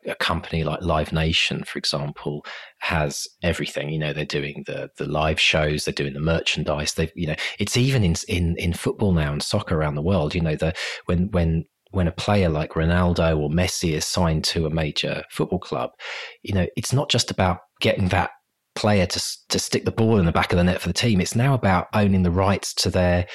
[0.07, 2.45] a company like Live Nation, for example,
[2.81, 3.89] has everything.
[3.89, 6.93] You know, they're doing the the live shows, they're doing the merchandise.
[6.93, 10.35] They've, you know, it's even in in in football now and soccer around the world.
[10.35, 10.75] You know, the
[11.07, 15.59] when when when a player like Ronaldo or Messi is signed to a major football
[15.61, 15.93] club,
[16.43, 18.33] you know, it's not just about getting that
[18.79, 21.21] player to to stick the ball in the back of the net for the team.
[21.21, 23.27] It's now about owning the rights to their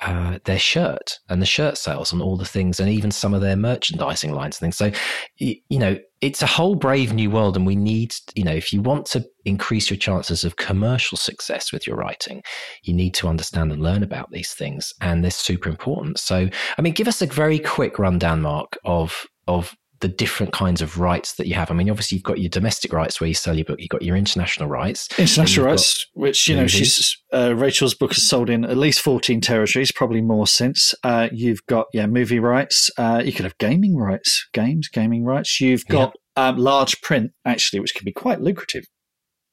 [0.00, 3.40] uh, their shirt and the shirt sales and all the things, and even some of
[3.40, 4.76] their merchandising lines and things.
[4.76, 4.90] So,
[5.38, 8.82] you, know, it's a whole brave new world, and we need, you know, if you
[8.82, 12.42] want to increase your chances of commercial success with your writing,
[12.82, 16.18] you need to understand and learn about these things, and they're super important.
[16.18, 20.82] So, I mean, give us a very quick rundown, Mark, of of the different kinds
[20.82, 21.70] of rights that you have.
[21.70, 23.80] I mean, obviously, you've got your domestic rights where you sell your book.
[23.80, 25.08] You've got your international rights.
[25.18, 29.40] International rights, which you know, she's uh, Rachel's book has sold in at least fourteen
[29.40, 30.94] territories, probably more since.
[31.02, 32.90] Uh, you've got yeah, movie rights.
[32.98, 35.60] Uh, you could have gaming rights, games, gaming rights.
[35.60, 38.84] You've got um, large print actually, which can be quite lucrative.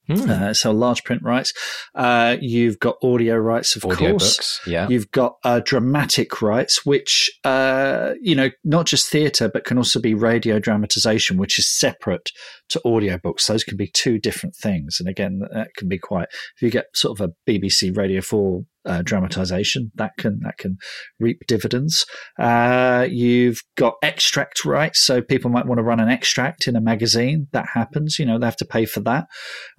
[0.10, 0.30] Mm.
[0.30, 1.54] Uh, so large print rights.
[1.96, 4.38] Uh, you've got audio rights, of audio course.
[4.38, 4.88] Books, yeah.
[4.90, 10.00] You've got uh, dramatic rights, which uh, you know, not just theatre, but can also
[10.02, 12.32] be radio dramatization, which is separate
[12.74, 13.48] to audiobooks.
[13.48, 14.98] Those can be two different things.
[15.00, 16.28] And again, that can be quite.
[16.56, 20.78] If you get sort of a BBC Radio Four uh, dramatization that can that can
[21.20, 22.06] reap dividends.
[22.38, 26.82] Uh, you've got extract rights, so people might want to run an extract in a
[26.82, 27.48] magazine.
[27.54, 29.28] That happens, you know, they have to pay for that.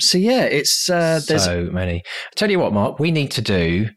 [0.01, 1.97] So yeah, it's uh, there's so many.
[1.97, 3.89] I tell you what, Mark, we need to do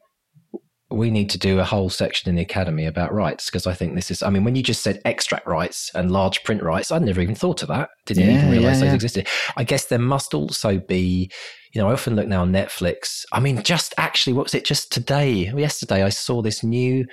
[0.90, 3.96] we need to do a whole section in the academy about rights because I think
[3.96, 4.24] this is.
[4.24, 7.36] I mean, when you just said extract rights and large print rights, I'd never even
[7.36, 7.90] thought of that.
[8.06, 8.96] Didn't yeah, even realize yeah, those yeah.
[8.96, 9.28] existed.
[9.58, 11.30] I guess there must also be.
[11.74, 13.26] You know, I often look now on Netflix.
[13.34, 14.66] I mean, just actually, what was it?
[14.66, 17.06] Just today, yesterday, I saw this new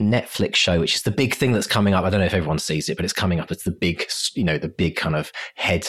[0.00, 2.04] Netflix show, which is the big thing that's coming up.
[2.04, 3.52] I don't know if everyone sees it, but it's coming up.
[3.52, 4.04] It's the big,
[4.34, 5.88] you know, the big kind of head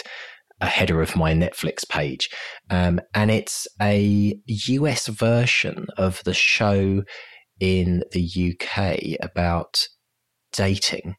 [0.64, 2.30] a header of my Netflix page.
[2.70, 7.04] Um, and it's a US version of the show
[7.60, 9.88] in the UK about
[10.54, 11.18] dating.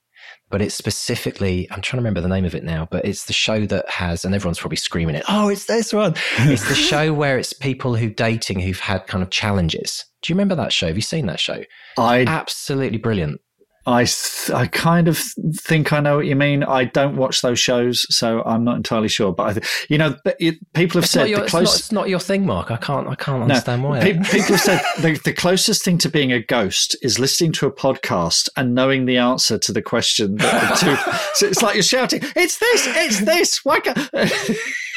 [0.49, 3.35] But it's specifically, I'm trying to remember the name of it now, but it's the
[3.35, 6.15] show that has, and everyone's probably screaming it, oh, it's this one.
[6.39, 10.07] it's the show where it's people who dating who've had kind of challenges.
[10.23, 10.87] Do you remember that show?
[10.87, 11.65] Have you seen that show?
[11.99, 13.43] I absolutely brilliant.
[13.87, 14.07] I
[14.53, 15.19] I kind of
[15.57, 16.63] think I know what you mean.
[16.63, 19.33] I don't watch those shows, so I'm not entirely sure.
[19.33, 21.75] But I, th- you know, it, people have it's said your, the closest.
[21.75, 22.71] It's, it's, not your thing, Mark.
[22.71, 23.09] I can't.
[23.09, 24.01] I can't understand no, why.
[24.01, 27.67] Pe- people have said the, the, closest thing to being a ghost is listening to
[27.67, 30.37] a podcast and knowing the answer to the question.
[30.37, 32.87] That the two, so it's like you're shouting, "It's this!
[32.87, 33.99] It's this!" Why can't?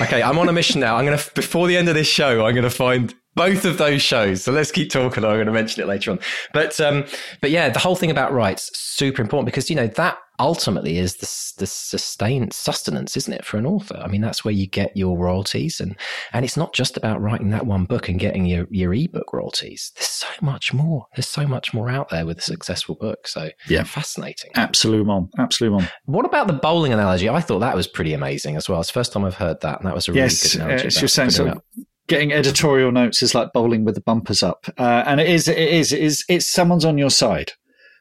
[0.01, 0.95] okay, I'm on a mission now.
[0.95, 4.43] I'm gonna before the end of this show, I'm gonna find both of those shows.
[4.43, 5.23] So let's keep talking.
[5.23, 6.19] I'm going to mention it later on.
[6.53, 7.05] But um,
[7.41, 11.17] but yeah, the whole thing about rights super important because you know that ultimately is
[11.17, 13.99] the the sustained sustenance, isn't it, for an author?
[14.03, 15.95] I mean, that's where you get your royalties, and
[16.33, 19.91] and it's not just about writing that one book and getting your your ebook royalties.
[19.95, 21.05] There's so much more.
[21.15, 23.27] There's so much more out there with a successful book.
[23.27, 24.51] So yeah, fascinating.
[24.55, 25.29] Absolutely, Mom.
[25.37, 25.79] absolutely.
[25.79, 25.89] Mom.
[26.05, 27.29] What about the bowling analogy?
[27.29, 28.79] I thought that was pretty amazing as well.
[28.79, 30.83] It's the first time I've heard that, and that was a really yes, good analogy.
[30.85, 31.61] Yes, uh, you're saying so
[32.07, 35.57] getting editorial notes is like bowling with the bumpers up, uh, and it is, it
[35.57, 37.51] is, it is, it's someone's on your side.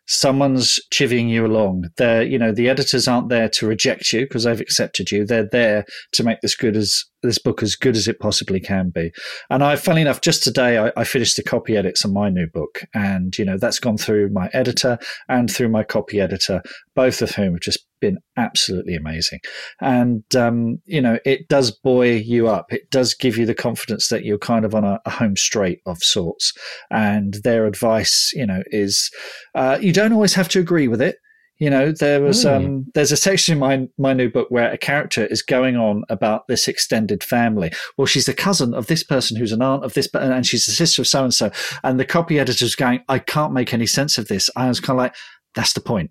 [0.08, 1.88] Someone's chivying you along.
[1.96, 5.26] They're, you know, the editors aren't there to reject you because they've accepted you.
[5.26, 8.90] They're there to make this good as this book as good as it possibly can
[8.90, 9.12] be.
[9.50, 12.46] And I, funny enough, just today I, I, finished the copy edits on my new
[12.46, 14.98] book, and you know that's gone through my editor
[15.28, 16.62] and through my copy editor,
[16.94, 19.40] both of whom have just been absolutely amazing.
[19.80, 22.72] And um, you know, it does buoy you up.
[22.72, 25.80] It does give you the confidence that you're kind of on a, a home straight
[25.86, 26.52] of sorts.
[26.90, 29.10] And their advice, you know, is
[29.54, 31.16] uh, you don't always have to agree with it
[31.58, 32.54] you know, there was mm.
[32.54, 36.04] um, there's a section in my my new book where a character is going on
[36.08, 37.72] about this extended family.
[37.96, 40.72] Well, she's the cousin of this person who's an aunt of this, and she's the
[40.72, 41.50] sister of so and so.
[41.82, 44.50] And the copy editor's going, I can't make any sense of this.
[44.56, 45.14] I was kind of like,
[45.54, 46.10] that's the point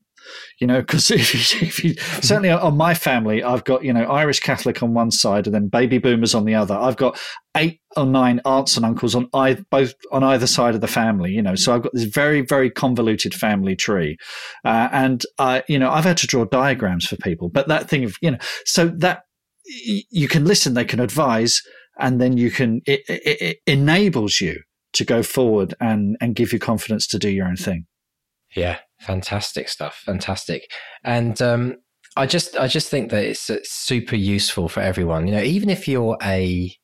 [0.59, 1.05] you know, because
[2.21, 5.67] certainly on my family, I've got you know Irish Catholic on one side and then
[5.67, 6.75] baby boomers on the other.
[6.75, 7.19] I've got
[7.55, 11.31] eight or nine aunts and uncles on either, both on either side of the family.
[11.31, 14.17] You know, so I've got this very very convoluted family tree,
[14.63, 17.49] uh, and uh, you know I've had to draw diagrams for people.
[17.49, 19.23] But that thing of you know, so that
[19.65, 21.61] you can listen, they can advise,
[21.99, 24.61] and then you can it, it, it enables you
[24.93, 27.85] to go forward and and give you confidence to do your own thing.
[28.55, 30.01] Yeah, fantastic stuff.
[30.05, 30.69] Fantastic.
[31.03, 31.77] And um,
[32.17, 35.27] I just I just think that it's, super useful for everyone.
[35.27, 36.75] You know, even if you're a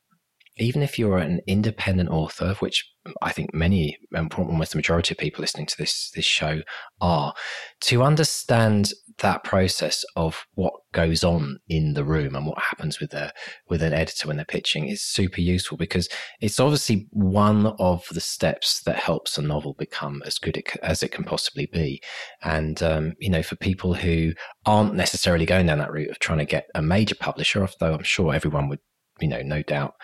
[0.58, 2.91] even if you're an independent author, which
[3.22, 6.62] I think many, um, almost the majority of people listening to this this show
[7.00, 7.34] are,
[7.82, 13.14] to understand that process of what goes on in the room and what happens with
[13.14, 13.34] a
[13.70, 16.10] with an editor when they're pitching is super useful because
[16.42, 21.12] it's obviously one of the steps that helps a novel become as good as it
[21.12, 22.02] can possibly be.
[22.44, 24.34] And um, you know, for people who
[24.66, 28.04] aren't necessarily going down that route of trying to get a major publisher, although I'm
[28.04, 28.80] sure everyone would,
[29.20, 29.96] you know, no doubt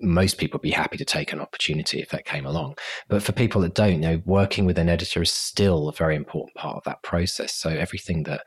[0.00, 2.76] most people would be happy to take an opportunity if that came along.
[3.08, 6.16] But for people that don't, you know, working with an editor is still a very
[6.16, 7.54] important part of that process.
[7.54, 8.42] So everything that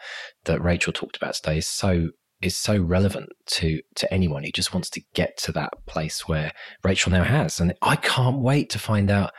[0.45, 2.10] that Rachel talked about today is so
[2.41, 6.51] is so relevant to to anyone who just wants to get to that place where
[6.84, 7.60] Rachel now has.
[7.60, 9.32] And I can't wait to find out.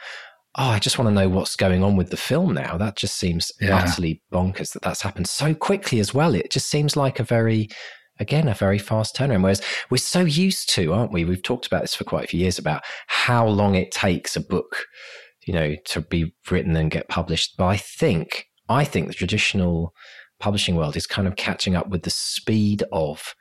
[0.57, 2.77] Oh, I just want to know what's going on with the film now.
[2.79, 3.77] That just seems yeah.
[3.77, 6.33] utterly bonkers that that's happened so quickly as well.
[6.33, 7.69] It just seems like a very
[8.19, 9.43] again a very fast turnaround.
[9.43, 11.25] Whereas we're so used to, aren't we?
[11.25, 14.41] We've talked about this for quite a few years about how long it takes a
[14.41, 14.87] book,
[15.47, 17.57] you know, to be written and get published.
[17.57, 19.93] But I think I think the traditional
[20.41, 23.35] publishing world is kind of catching up with the speed of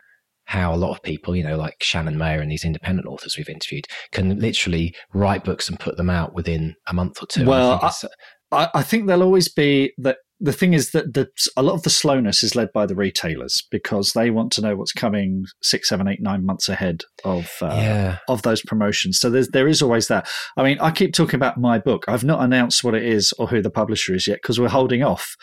[0.45, 3.49] how a lot of people, you know, like Shannon Mayer and these independent authors we've
[3.49, 7.45] interviewed, can literally write books and put them out within a month or two.
[7.45, 8.13] Well, I think,
[8.51, 11.83] I, I think there'll always be that the thing is that the, a lot of
[11.83, 15.87] the slowness is led by the retailers because they want to know what's coming six,
[15.87, 18.17] seven, eight, nine months ahead of uh, yeah.
[18.27, 19.19] of those promotions.
[19.19, 20.27] So there's there is always that.
[20.57, 22.03] I mean, I keep talking about my book.
[22.09, 25.01] I've not announced what it is or who the publisher is yet because we're holding
[25.01, 25.37] off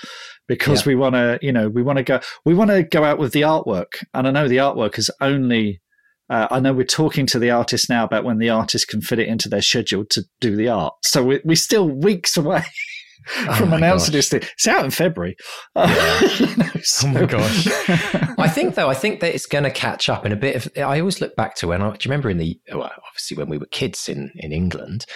[0.46, 0.90] because yeah.
[0.90, 3.32] we want to, you know, we want to go we want to go out with
[3.32, 5.80] the artwork, and I know the artwork is only.
[6.28, 9.18] Uh, I know we're talking to the artist now about when the artist can fit
[9.18, 10.94] it into their schedule to do the art.
[11.02, 12.62] So we, we're still weeks away
[13.48, 14.42] oh from announcing this thing.
[14.42, 15.36] It's out in February.
[15.76, 16.20] Yeah.
[16.38, 17.08] you know, so.
[17.08, 17.68] Oh my gosh!
[18.38, 20.68] I think though, I think that it's going to catch up in a bit of.
[20.76, 21.90] I always look back to when I.
[21.90, 25.06] Do you remember in the well, obviously when we were kids in in England?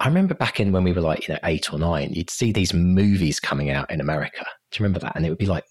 [0.00, 2.52] I remember back in when we were like you know eight or nine, you'd see
[2.52, 4.44] these movies coming out in America.
[4.72, 5.14] Do you remember that?
[5.14, 5.64] And it would be like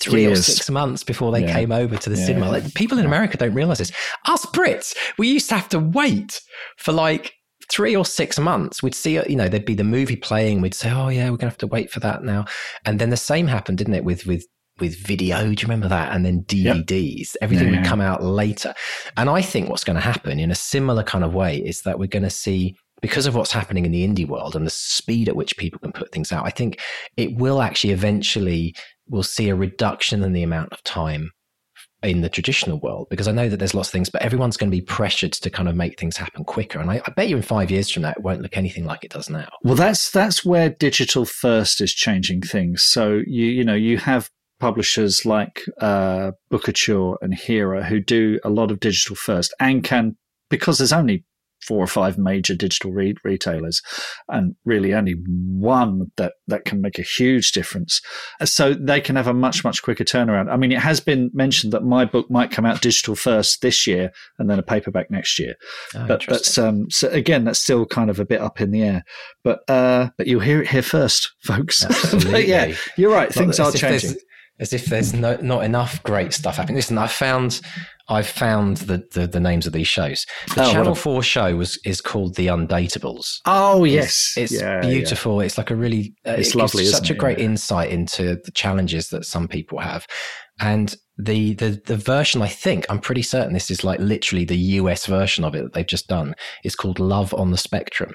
[0.00, 0.40] three Years.
[0.40, 1.52] or six months before they yeah.
[1.52, 2.26] came over to the yeah.
[2.26, 2.50] cinema.
[2.50, 3.92] Like, people in America don't realize this.
[4.26, 6.40] Us Brits, we used to have to wait
[6.76, 7.34] for like
[7.70, 10.60] three or six months, we'd see, you know, there'd be the movie playing.
[10.60, 12.46] We'd say, oh, yeah, we're going to have to wait for that now.
[12.84, 14.46] And then the same happened, didn't it, with, with,
[14.80, 15.42] with video.
[15.42, 16.12] Do you remember that?
[16.12, 17.36] And then DVDs, yep.
[17.42, 17.80] everything yeah.
[17.80, 18.74] would come out later.
[19.16, 21.98] And I think what's going to happen in a similar kind of way is that
[21.98, 25.28] we're going to see because of what's happening in the indie world and the speed
[25.28, 26.80] at which people can put things out, I think
[27.16, 28.74] it will actually eventually
[29.08, 31.30] we'll see a reduction in the amount of time
[32.02, 34.70] in the traditional world because I know that there's lots of things, but everyone's going
[34.70, 36.78] to be pressured to kind of make things happen quicker.
[36.78, 39.02] And I, I, bet you in five years from now, it won't look anything like
[39.02, 39.48] it does now.
[39.62, 42.84] Well, that's that's where digital first is changing things.
[42.84, 44.30] So you you know you have
[44.60, 50.16] publishers like uh, Bookouture and Hera who do a lot of digital first and can
[50.50, 51.24] because there's only
[51.60, 53.82] four or five major digital re- retailers,
[54.28, 58.00] and really only one that that can make a huge difference.
[58.44, 60.50] So they can have a much much quicker turnaround.
[60.50, 63.86] I mean, it has been mentioned that my book might come out digital first this
[63.86, 65.54] year, and then a paperback next year.
[65.94, 68.82] Oh, but that's um, so again, that's still kind of a bit up in the
[68.82, 69.04] air.
[69.44, 71.84] But uh, but you'll hear it here first, folks.
[72.30, 73.32] but yeah, you're right.
[73.32, 74.16] Things are changing
[74.60, 76.76] as if there's no, not enough great stuff happening.
[76.76, 77.60] Listen, I found
[78.10, 80.24] I've found the, the, the names of these shows.
[80.54, 83.40] The oh, Channel Four show was is called The Undateables.
[83.44, 85.40] Oh yes, it's, it's yeah, beautiful.
[85.40, 85.46] Yeah.
[85.46, 86.86] It's like a really uh, it's it lovely.
[86.86, 87.44] Such a great yeah.
[87.46, 90.06] insight into the challenges that some people have,
[90.58, 94.56] and the, the the version I think I'm pretty certain this is like literally the
[94.56, 96.34] US version of it that they've just done
[96.64, 98.14] is called Love on the Spectrum,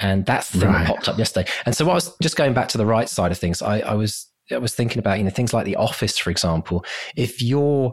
[0.00, 0.78] and that's the thing right.
[0.80, 1.48] that popped up yesterday.
[1.64, 3.62] And so I was just going back to the right side of things.
[3.62, 6.84] I, I was I was thinking about, you know, things like The Office, for example.
[7.16, 7.92] If your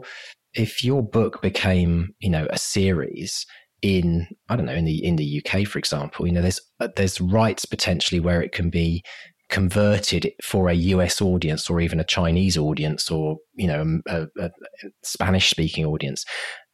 [0.54, 3.44] if your book became, you know, a series
[3.82, 6.88] in I don't know in the in the UK, for example, you know, there's uh,
[6.96, 9.02] there's rights potentially where it can be
[9.48, 14.50] converted for a US audience or even a Chinese audience or you know a, a
[15.02, 16.24] Spanish speaking audience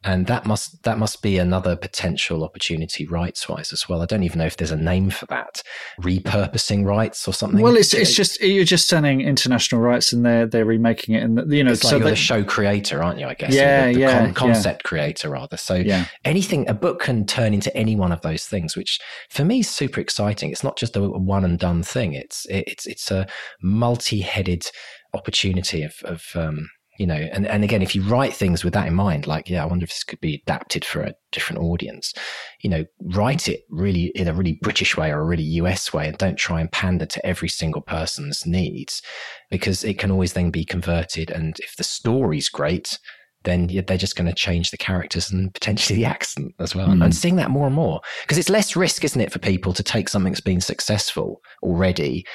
[0.03, 4.01] and that must that must be another potential opportunity rights wise as well.
[4.01, 5.63] I don't even know if there's a name for that,
[6.01, 7.61] repurposing rights or something.
[7.61, 11.51] Well, it's it's just you're just selling international rights and they're they're remaking it, and
[11.51, 13.27] you know, it's like so you're the show creator, aren't you?
[13.27, 14.89] I guess, yeah, the, the yeah, con- concept yeah.
[14.89, 15.57] creator rather.
[15.57, 16.05] So yeah.
[16.25, 18.99] anything a book can turn into any one of those things, which
[19.29, 20.51] for me is super exciting.
[20.51, 22.13] It's not just a one and done thing.
[22.13, 23.27] It's it, it's it's a
[23.61, 24.65] multi headed
[25.13, 28.87] opportunity of of um, you know and, and again if you write things with that
[28.87, 32.13] in mind like yeah i wonder if this could be adapted for a different audience
[32.61, 32.85] you know
[33.15, 36.37] write it really in a really british way or a really us way and don't
[36.37, 39.01] try and pander to every single person's needs
[39.49, 42.99] because it can always then be converted and if the story's great
[43.43, 46.87] then they're just going to change the characters and potentially the accent as well.
[46.87, 47.03] Mm.
[47.03, 49.83] And seeing that more and more because it's less risk, isn't it, for people to
[49.83, 52.25] take something that's been successful already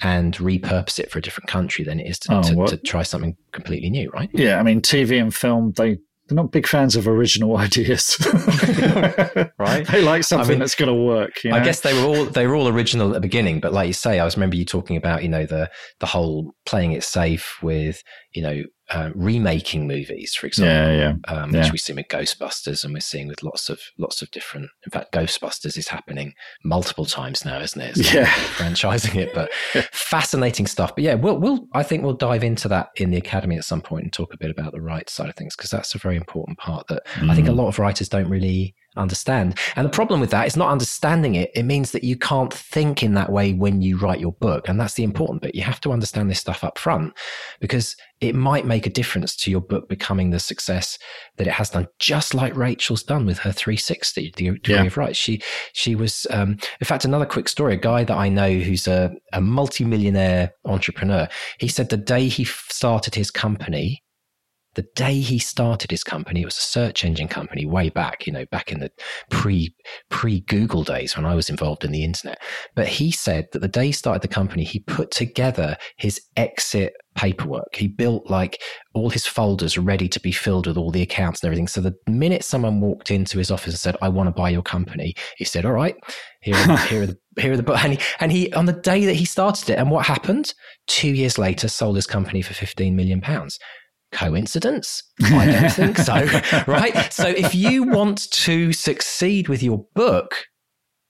[0.00, 3.02] and repurpose it for a different country than it is to, oh, to, to, try
[3.02, 4.30] something completely new, right?
[4.32, 8.16] Yeah, I mean, TV and film, they they're not big fans of original ideas,
[9.58, 9.86] right?
[9.86, 11.42] they like something I mean, that's going to work.
[11.42, 11.56] You know?
[11.56, 13.94] I guess they were all they were all original at the beginning, but like you
[13.94, 15.70] say, I was remember you talking about you know the
[16.00, 20.72] the whole playing it safe with you know uh, remaking movies, for example.
[20.74, 21.62] Yeah, yeah, um, yeah.
[21.62, 24.70] which we see with Ghostbusters, and we're seeing with lots of lots of different.
[24.84, 26.32] In fact, Ghostbusters is happening
[26.64, 27.98] multiple times now, isn't it?
[27.98, 28.26] It's Yeah.
[28.56, 29.52] franchising it, but
[29.92, 30.94] fascinating stuff.
[30.94, 33.80] But yeah, we'll we'll I think we'll dive into that in the academy at some
[33.82, 36.16] point and talk a bit about the right side of things because that's a very
[36.16, 37.56] important part that I think a Mm.
[37.56, 39.58] lot of writers don't really understand.
[39.76, 41.50] And the problem with that is not understanding it.
[41.54, 44.68] It means that you can't think in that way when you write your book.
[44.68, 45.54] And that's the important bit.
[45.54, 47.14] You have to understand this stuff up front
[47.60, 50.98] because it might make a difference to your book becoming the success
[51.36, 54.82] that it has done, just like Rachel's done with her 360 degree Yeah.
[54.82, 55.16] of right.
[55.16, 55.40] She,
[55.72, 59.12] she was, um, in fact, another quick story, a guy that I know who's a,
[59.32, 61.28] a multimillionaire entrepreneur.
[61.58, 64.02] He said the day he started his company,
[64.78, 68.32] the day he started his company, it was a search engine company way back, you
[68.32, 68.92] know, back in the
[69.28, 69.74] pre
[70.08, 72.38] pre Google days when I was involved in the internet.
[72.76, 76.92] But he said that the day he started the company, he put together his exit
[77.16, 77.74] paperwork.
[77.74, 78.62] He built like
[78.94, 81.66] all his folders ready to be filled with all the accounts and everything.
[81.66, 84.62] So the minute someone walked into his office and said, "I want to buy your
[84.62, 85.96] company," he said, "All right,
[86.40, 89.06] here are, here are the here are the and he, and he on the day
[89.06, 90.54] that he started it, and what happened?
[90.86, 93.58] Two years later, sold his company for fifteen million pounds.
[94.12, 95.02] Coincidence?
[95.22, 96.14] I don't think so.
[96.66, 97.12] Right?
[97.12, 100.46] So if you want to succeed with your book,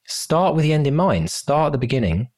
[0.06, 1.30] start with the end in mind.
[1.30, 2.28] Start at the beginning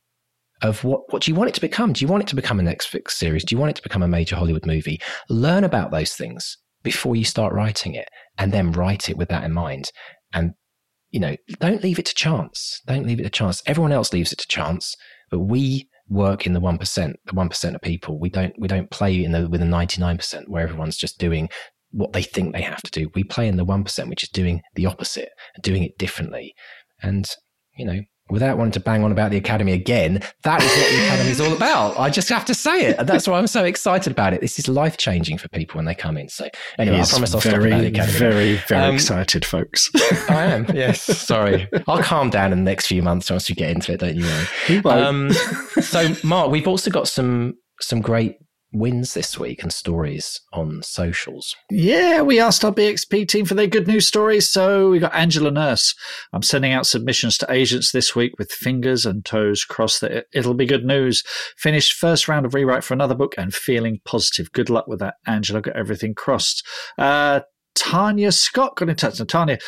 [0.62, 1.92] of what, what do you want it to become?
[1.92, 3.44] Do you want it to become a Netflix series?
[3.44, 5.00] Do you want it to become a major Hollywood movie?
[5.28, 8.08] Learn about those things before you start writing it
[8.38, 9.90] and then write it with that in mind.
[10.32, 10.52] And,
[11.10, 12.80] you know, don't leave it to chance.
[12.86, 13.62] Don't leave it to chance.
[13.66, 14.94] Everyone else leaves it to chance,
[15.30, 18.18] but we work in the 1%, the 1% of people.
[18.18, 21.48] We don't, we don't play in the, with the 99% where everyone's just doing
[21.92, 23.10] what they think they have to do.
[23.14, 25.30] We play in the 1%, which is doing the opposite,
[25.62, 26.54] doing it differently.
[27.02, 27.26] And,
[27.76, 28.00] you know,
[28.30, 31.40] without wanting to bang on about the academy again, that is what the academy is
[31.40, 31.98] all about.
[31.98, 32.98] I just have to say it.
[32.98, 34.40] And that's why I'm so excited about it.
[34.40, 36.28] This is life changing for people when they come in.
[36.28, 38.18] So anyway, I promise I'll very, stop about the academy.
[38.18, 39.90] very, very Um, excited, folks.
[40.28, 40.66] I am.
[40.74, 41.02] Yes.
[41.02, 41.68] Sorry.
[41.88, 44.00] I'll calm down in the next few months once we get into it.
[44.00, 45.02] Don't you worry.
[45.02, 45.30] Um,
[45.82, 48.36] so, Mark, we've also got some some great
[48.72, 51.56] wins this week and stories on socials.
[51.70, 54.48] Yeah, we asked our BXP team for their good news stories.
[54.48, 55.94] So we got Angela Nurse.
[56.32, 60.26] I'm sending out submissions to agents this week with fingers and toes crossed that it-
[60.32, 61.22] it'll be good news.
[61.56, 64.52] Finished first round of rewrite for another book and feeling positive.
[64.52, 65.60] Good luck with that, Angela.
[65.60, 66.64] Got everything crossed.
[66.96, 67.40] Uh,
[67.80, 69.18] Tanya Scott got in touch.
[69.18, 69.58] Now, Tanya,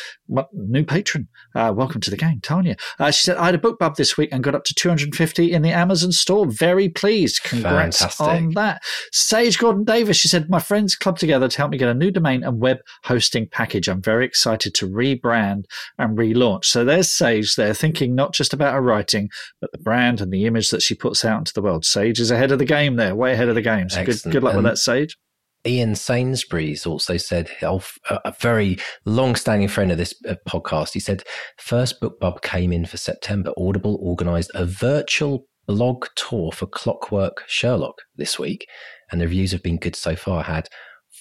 [0.53, 1.27] new patron.
[1.55, 2.75] Uh, welcome to the gang, Tanya.
[2.99, 5.63] Uh, she said, I had a BookBub this week and got up to 250 in
[5.63, 6.45] the Amazon store.
[6.45, 7.41] Very pleased.
[7.43, 8.27] Congrats Fantastic.
[8.27, 8.83] on that.
[9.11, 12.11] Sage Gordon Davis, she said, My friends clubbed together to help me get a new
[12.11, 13.87] domain and web hosting package.
[13.87, 15.65] I'm very excited to rebrand
[15.97, 16.65] and relaunch.
[16.65, 20.45] So there's Sage there, thinking not just about her writing, but the brand and the
[20.45, 21.83] image that she puts out into the world.
[21.83, 23.89] Sage is ahead of the game there, way ahead of the game.
[23.89, 25.17] So good, good luck with that, Sage.
[25.65, 30.99] Ian Sainsbury's also said, oh, a very long standing friend of this uh, podcast, he
[30.99, 31.23] said,
[31.57, 33.51] first BookBub came in for September.
[33.57, 38.67] Audible organized a virtual blog tour for Clockwork Sherlock this week,
[39.11, 40.39] and the reviews have been good so far.
[40.41, 40.67] I Had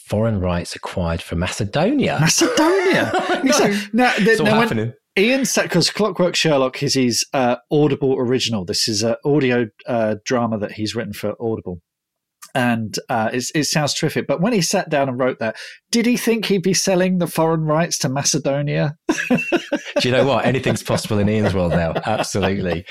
[0.09, 2.19] foreign rights acquired from Macedonia.
[2.21, 3.13] Macedonia.
[3.45, 3.59] No.
[3.93, 8.17] Now, the- It's all now when- Ian said, because Clockwork Sherlock is his uh, Audible
[8.19, 8.65] original.
[8.65, 11.81] This is an audio uh, drama that he's written for Audible.
[12.55, 14.27] And uh, it sounds terrific.
[14.27, 15.57] But when he sat down and wrote that,
[15.91, 18.97] did he think he'd be selling the foreign rights to Macedonia?
[19.31, 19.39] Do
[20.03, 20.45] you know what?
[20.45, 21.95] Anything's possible in Ian's world now.
[22.05, 22.85] Absolutely.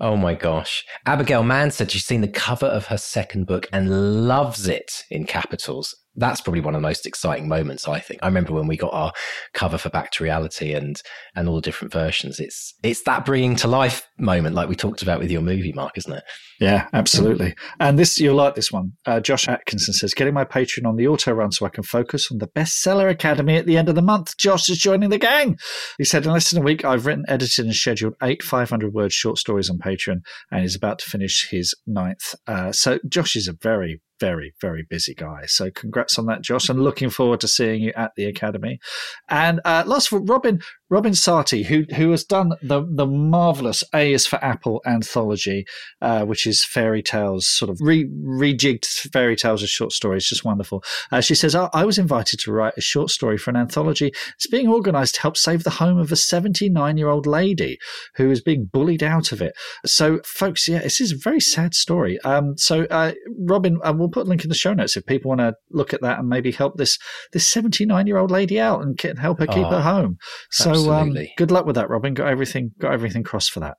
[0.00, 0.84] Oh my gosh.
[1.06, 5.26] Abigail Mann said she's seen the cover of her second book and loves it in
[5.26, 5.94] capitals.
[6.18, 8.20] That's probably one of the most exciting moments, I think.
[8.22, 9.12] I remember when we got our
[9.54, 11.00] cover for Back to Reality and
[11.34, 12.40] and all the different versions.
[12.40, 15.96] It's it's that bringing to life moment like we talked about with your movie, Mark,
[15.96, 16.24] isn't it?
[16.60, 17.54] Yeah, absolutely.
[17.78, 18.92] And this, you'll like this one.
[19.06, 22.30] Uh, Josh Atkinson says, getting my Patreon on the auto run so I can focus
[22.32, 24.36] on the Bestseller Academy at the end of the month.
[24.36, 25.56] Josh is joining the gang.
[25.98, 29.12] He said, in less than a week, I've written, edited, and scheduled eight 500 word
[29.12, 30.18] short stories on Patreon
[30.50, 32.34] and is about to finish his ninth.
[32.46, 35.44] Uh, so Josh is a very, very, very busy guy.
[35.46, 38.80] So congrats on that, Josh, and looking forward to seeing you at the Academy.
[39.28, 40.60] And uh, last of all, Robin,
[40.90, 45.66] Robin Sarti, who who has done the the marvelous A is for Apple anthology,
[46.00, 50.44] uh, which is fairy tales, sort of re, rejigged fairy tales as short stories, just
[50.44, 50.82] wonderful.
[51.12, 54.12] Uh, she says, I, I was invited to write a short story for an anthology.
[54.34, 57.78] It's being organised to help save the home of a 79 year old lady
[58.16, 59.54] who is being bullied out of it.
[59.84, 62.18] So, folks, yeah, this is a very sad story.
[62.22, 65.28] Um, so, uh, Robin, uh, we'll put a link in the show notes if people
[65.28, 66.98] want to look at that and maybe help this
[67.32, 70.16] this 79 year old lady out and help her keep Oh, her home.
[70.50, 71.32] So, um, absolutely.
[71.36, 72.14] good luck with that, Robin.
[72.14, 73.76] Got everything, got everything crossed for that.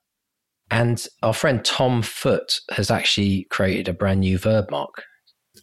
[0.70, 5.02] And our friend Tom Foot has actually created a brand new verb mark.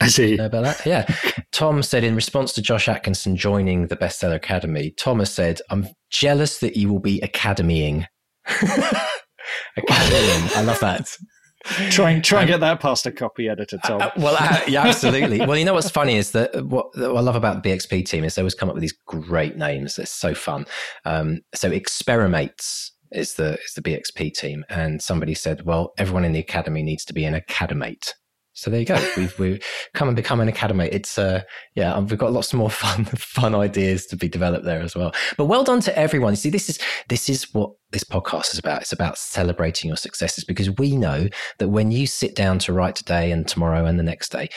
[0.02, 0.36] I see.
[0.36, 0.86] Know about that?
[0.86, 1.08] Yeah.
[1.52, 6.60] Tom said in response to Josh Atkinson joining the Bestseller Academy, Thomas said, I'm jealous
[6.60, 8.06] that you will be academying.
[8.48, 10.50] academying.
[10.56, 11.16] I love that.
[11.66, 14.02] Try and try and get that past a copy editor, Tom.
[14.02, 15.40] Uh, well, uh, yeah, absolutely.
[15.40, 18.24] well, you know what's funny is that what, what, I love about the BXP team
[18.24, 19.98] is they always come up with these great names.
[19.98, 20.66] It's so fun.
[21.04, 26.34] Um, so experiments is the is the BXP team, and somebody said, well, everyone in
[26.34, 28.14] the academy needs to be an academate.
[28.58, 28.96] So there you go.
[29.18, 29.62] We've we
[29.94, 30.90] come and become an academy.
[30.92, 31.44] It's uh
[31.76, 35.14] yeah, we've got lots more fun fun ideas to be developed there as well.
[35.38, 36.34] But well done to everyone.
[36.34, 38.82] You see, this is this is what this podcast is about.
[38.82, 41.30] It's about celebrating your successes because we know
[41.60, 44.50] that when you sit down to write today and tomorrow and the next day,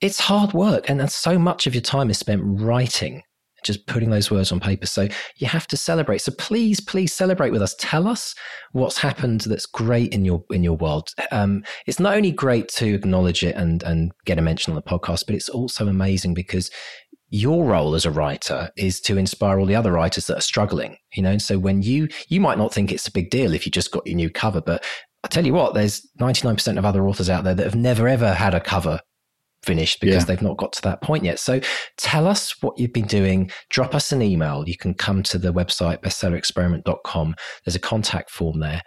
[0.00, 3.22] it's hard work and, and so much of your time is spent writing
[3.64, 4.86] just putting those words on paper.
[4.86, 6.18] So you have to celebrate.
[6.18, 7.74] So please, please celebrate with us.
[7.78, 8.34] Tell us
[8.72, 11.08] what's happened that's great in your in your world.
[11.32, 14.82] Um, it's not only great to acknowledge it and and get a mention on the
[14.82, 16.70] podcast, but it's also amazing because
[17.30, 20.96] your role as a writer is to inspire all the other writers that are struggling.
[21.14, 23.66] You know, and so when you you might not think it's a big deal if
[23.66, 24.84] you just got your new cover, but
[25.24, 28.34] I tell you what, there's 99% of other authors out there that have never ever
[28.34, 29.00] had a cover
[29.64, 30.24] finished because yeah.
[30.24, 31.38] they've not got to that point yet.
[31.38, 31.60] So
[31.96, 33.50] tell us what you've been doing.
[33.70, 34.64] Drop us an email.
[34.66, 37.34] You can come to the website bestsellerexperiment.com.
[37.64, 38.82] There's a contact form there.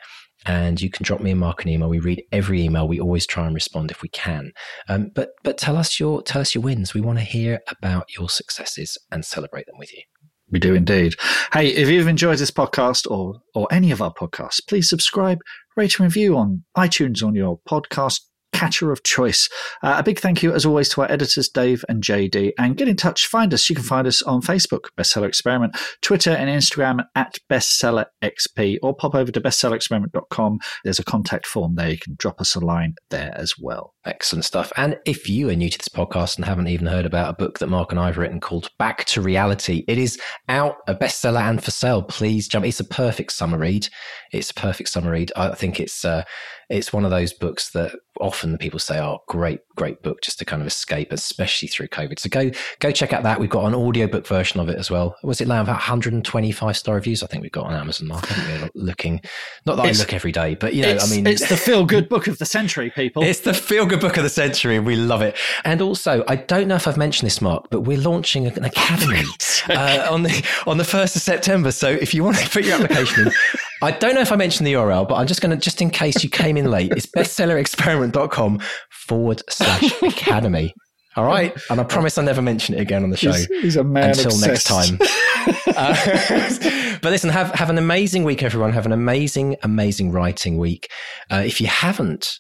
[0.46, 1.90] And you can drop me and Mark an email.
[1.90, 2.88] We read every email.
[2.88, 4.52] We always try and respond if we can.
[4.88, 6.94] Um, but but tell us your tell us your wins.
[6.94, 10.04] We want to hear about your successes and celebrate them with you.
[10.50, 11.16] We do indeed.
[11.52, 15.40] Hey, if you've enjoyed this podcast or or any of our podcasts, please subscribe,
[15.76, 18.22] rate and review on iTunes on your podcast
[18.58, 19.50] catcher of choice.
[19.84, 22.54] Uh, a big thank you, as always, to our editors, Dave and JD.
[22.58, 23.70] And get in touch, find us.
[23.70, 29.14] You can find us on Facebook, Bestseller Experiment, Twitter and Instagram at BestsellerXP, or pop
[29.14, 30.60] over to bestsellerexperiment.com.
[30.84, 31.92] There's a contact form there.
[31.92, 33.94] You can drop us a line there as well.
[34.06, 34.72] Excellent stuff.
[34.76, 37.60] And if you are new to this podcast and haven't even heard about a book
[37.60, 41.42] that Mark and I have written called Back to Reality, it is out, a bestseller
[41.42, 42.02] and for sale.
[42.02, 42.66] Please jump.
[42.66, 43.88] It's a perfect summer read.
[44.32, 45.32] It's a perfect summer read.
[45.36, 46.24] I think it's uh,
[46.70, 50.40] it's one of those books that often the people say, "Oh, great, great book," just
[50.40, 52.20] to kind of escape, especially through COVID.
[52.20, 53.40] So go go check out that.
[53.40, 55.16] We've got an audiobook version of it as well.
[55.24, 57.24] Was it now about 125 star reviews?
[57.24, 58.08] I think we've got on Amazon.
[58.08, 58.28] Mark?
[58.74, 59.22] Looking,
[59.66, 61.86] not that it's, I look every day, but you know, I mean, it's the feel
[61.86, 63.24] good book of the century, people.
[63.24, 65.36] It's the feel good book of the century, and we love it.
[65.64, 69.24] And also, I don't know if I've mentioned this, Mark, but we're launching an academy
[69.70, 71.72] uh, on the on the first of September.
[71.72, 73.34] So if you want to put your application in.
[73.82, 75.90] I don't know if I mentioned the URL, but I'm just going to, just in
[75.90, 78.60] case you came in late, it's bestsellerexperiment.com
[78.90, 80.74] forward slash academy.
[81.16, 81.56] All right.
[81.70, 83.34] And I promise I'll never mention it again on the show.
[83.34, 84.70] He's, he's a man until obsessed.
[84.70, 85.00] next time.
[85.76, 88.72] uh, but listen, have, have an amazing week, everyone.
[88.72, 90.90] Have an amazing, amazing writing week.
[91.32, 92.40] Uh, if you haven't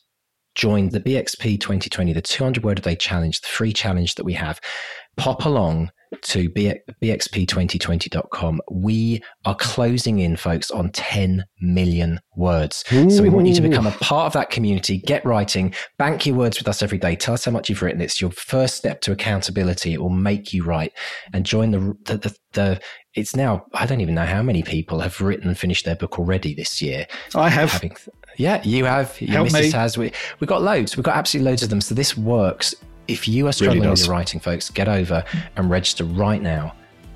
[0.53, 4.33] joined the BXP 2020, the 200 word a day challenge, the free challenge that we
[4.33, 4.59] have,
[5.17, 5.89] pop along
[6.21, 8.61] to bxp2020.com.
[8.71, 12.83] We are closing in, folks, on 10 million words.
[12.93, 13.09] Ooh.
[13.09, 16.35] So we want you to become a part of that community, get writing, bank your
[16.35, 17.15] words with us every day.
[17.15, 18.01] Tell us how much you've written.
[18.01, 19.93] It's your first step to accountability.
[19.93, 20.93] It will make you write
[21.33, 22.81] and join the, the, the, the
[23.15, 26.19] it's now, I don't even know how many people have written and finished their book
[26.19, 27.07] already this year.
[27.33, 27.71] I have.
[27.71, 27.97] Having,
[28.37, 29.19] yeah, you have.
[29.19, 29.79] Your Help missus me.
[29.79, 29.97] has.
[29.97, 30.95] We, we've got loads.
[30.95, 31.81] We've got absolutely loads of them.
[31.81, 32.75] So this works
[33.07, 35.23] if you are struggling really with your writing, folks, get over
[35.55, 36.73] and register right now.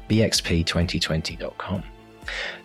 [0.10, 1.84] bxp2020.com.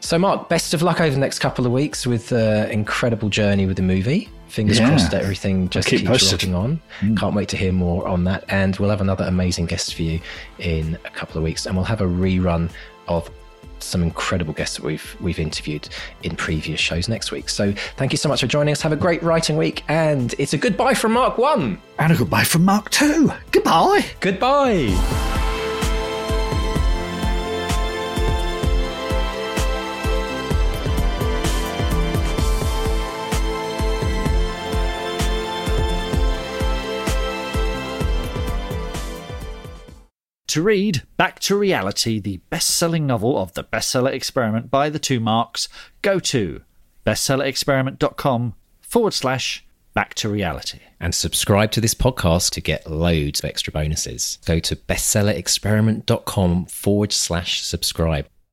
[0.01, 3.29] So, Mark, best of luck over the next couple of weeks with the uh, incredible
[3.29, 4.29] journey with the movie.
[4.49, 4.89] Fingers yeah.
[4.89, 6.81] crossed that everything just keep keeps rocking on.
[7.01, 7.19] Mm.
[7.19, 8.45] Can't wait to hear more on that.
[8.49, 10.21] And we'll have another amazing guest for you
[10.59, 11.67] in a couple of weeks.
[11.67, 12.71] And we'll have a rerun
[13.09, 13.31] of
[13.79, 15.89] some incredible guests that we've we've interviewed
[16.23, 17.49] in previous shows next week.
[17.49, 18.83] So thank you so much for joining us.
[18.83, 22.45] Have a great writing week, and it's a goodbye from Mark One and a goodbye
[22.45, 23.33] from Mark Two.
[23.51, 24.05] Goodbye.
[24.21, 25.55] Goodbye.
[40.49, 44.99] To read Back to Reality, the best selling novel of the bestseller experiment by the
[44.99, 45.69] two marks,
[46.03, 46.63] go to
[47.05, 49.65] bestsellerexperiment.com forward slash
[49.95, 50.81] back to reality.
[51.01, 54.39] And subscribe to this podcast to get loads of extra bonuses.
[54.45, 58.27] Go to bestsellerexperiment.com forward slash subscribe.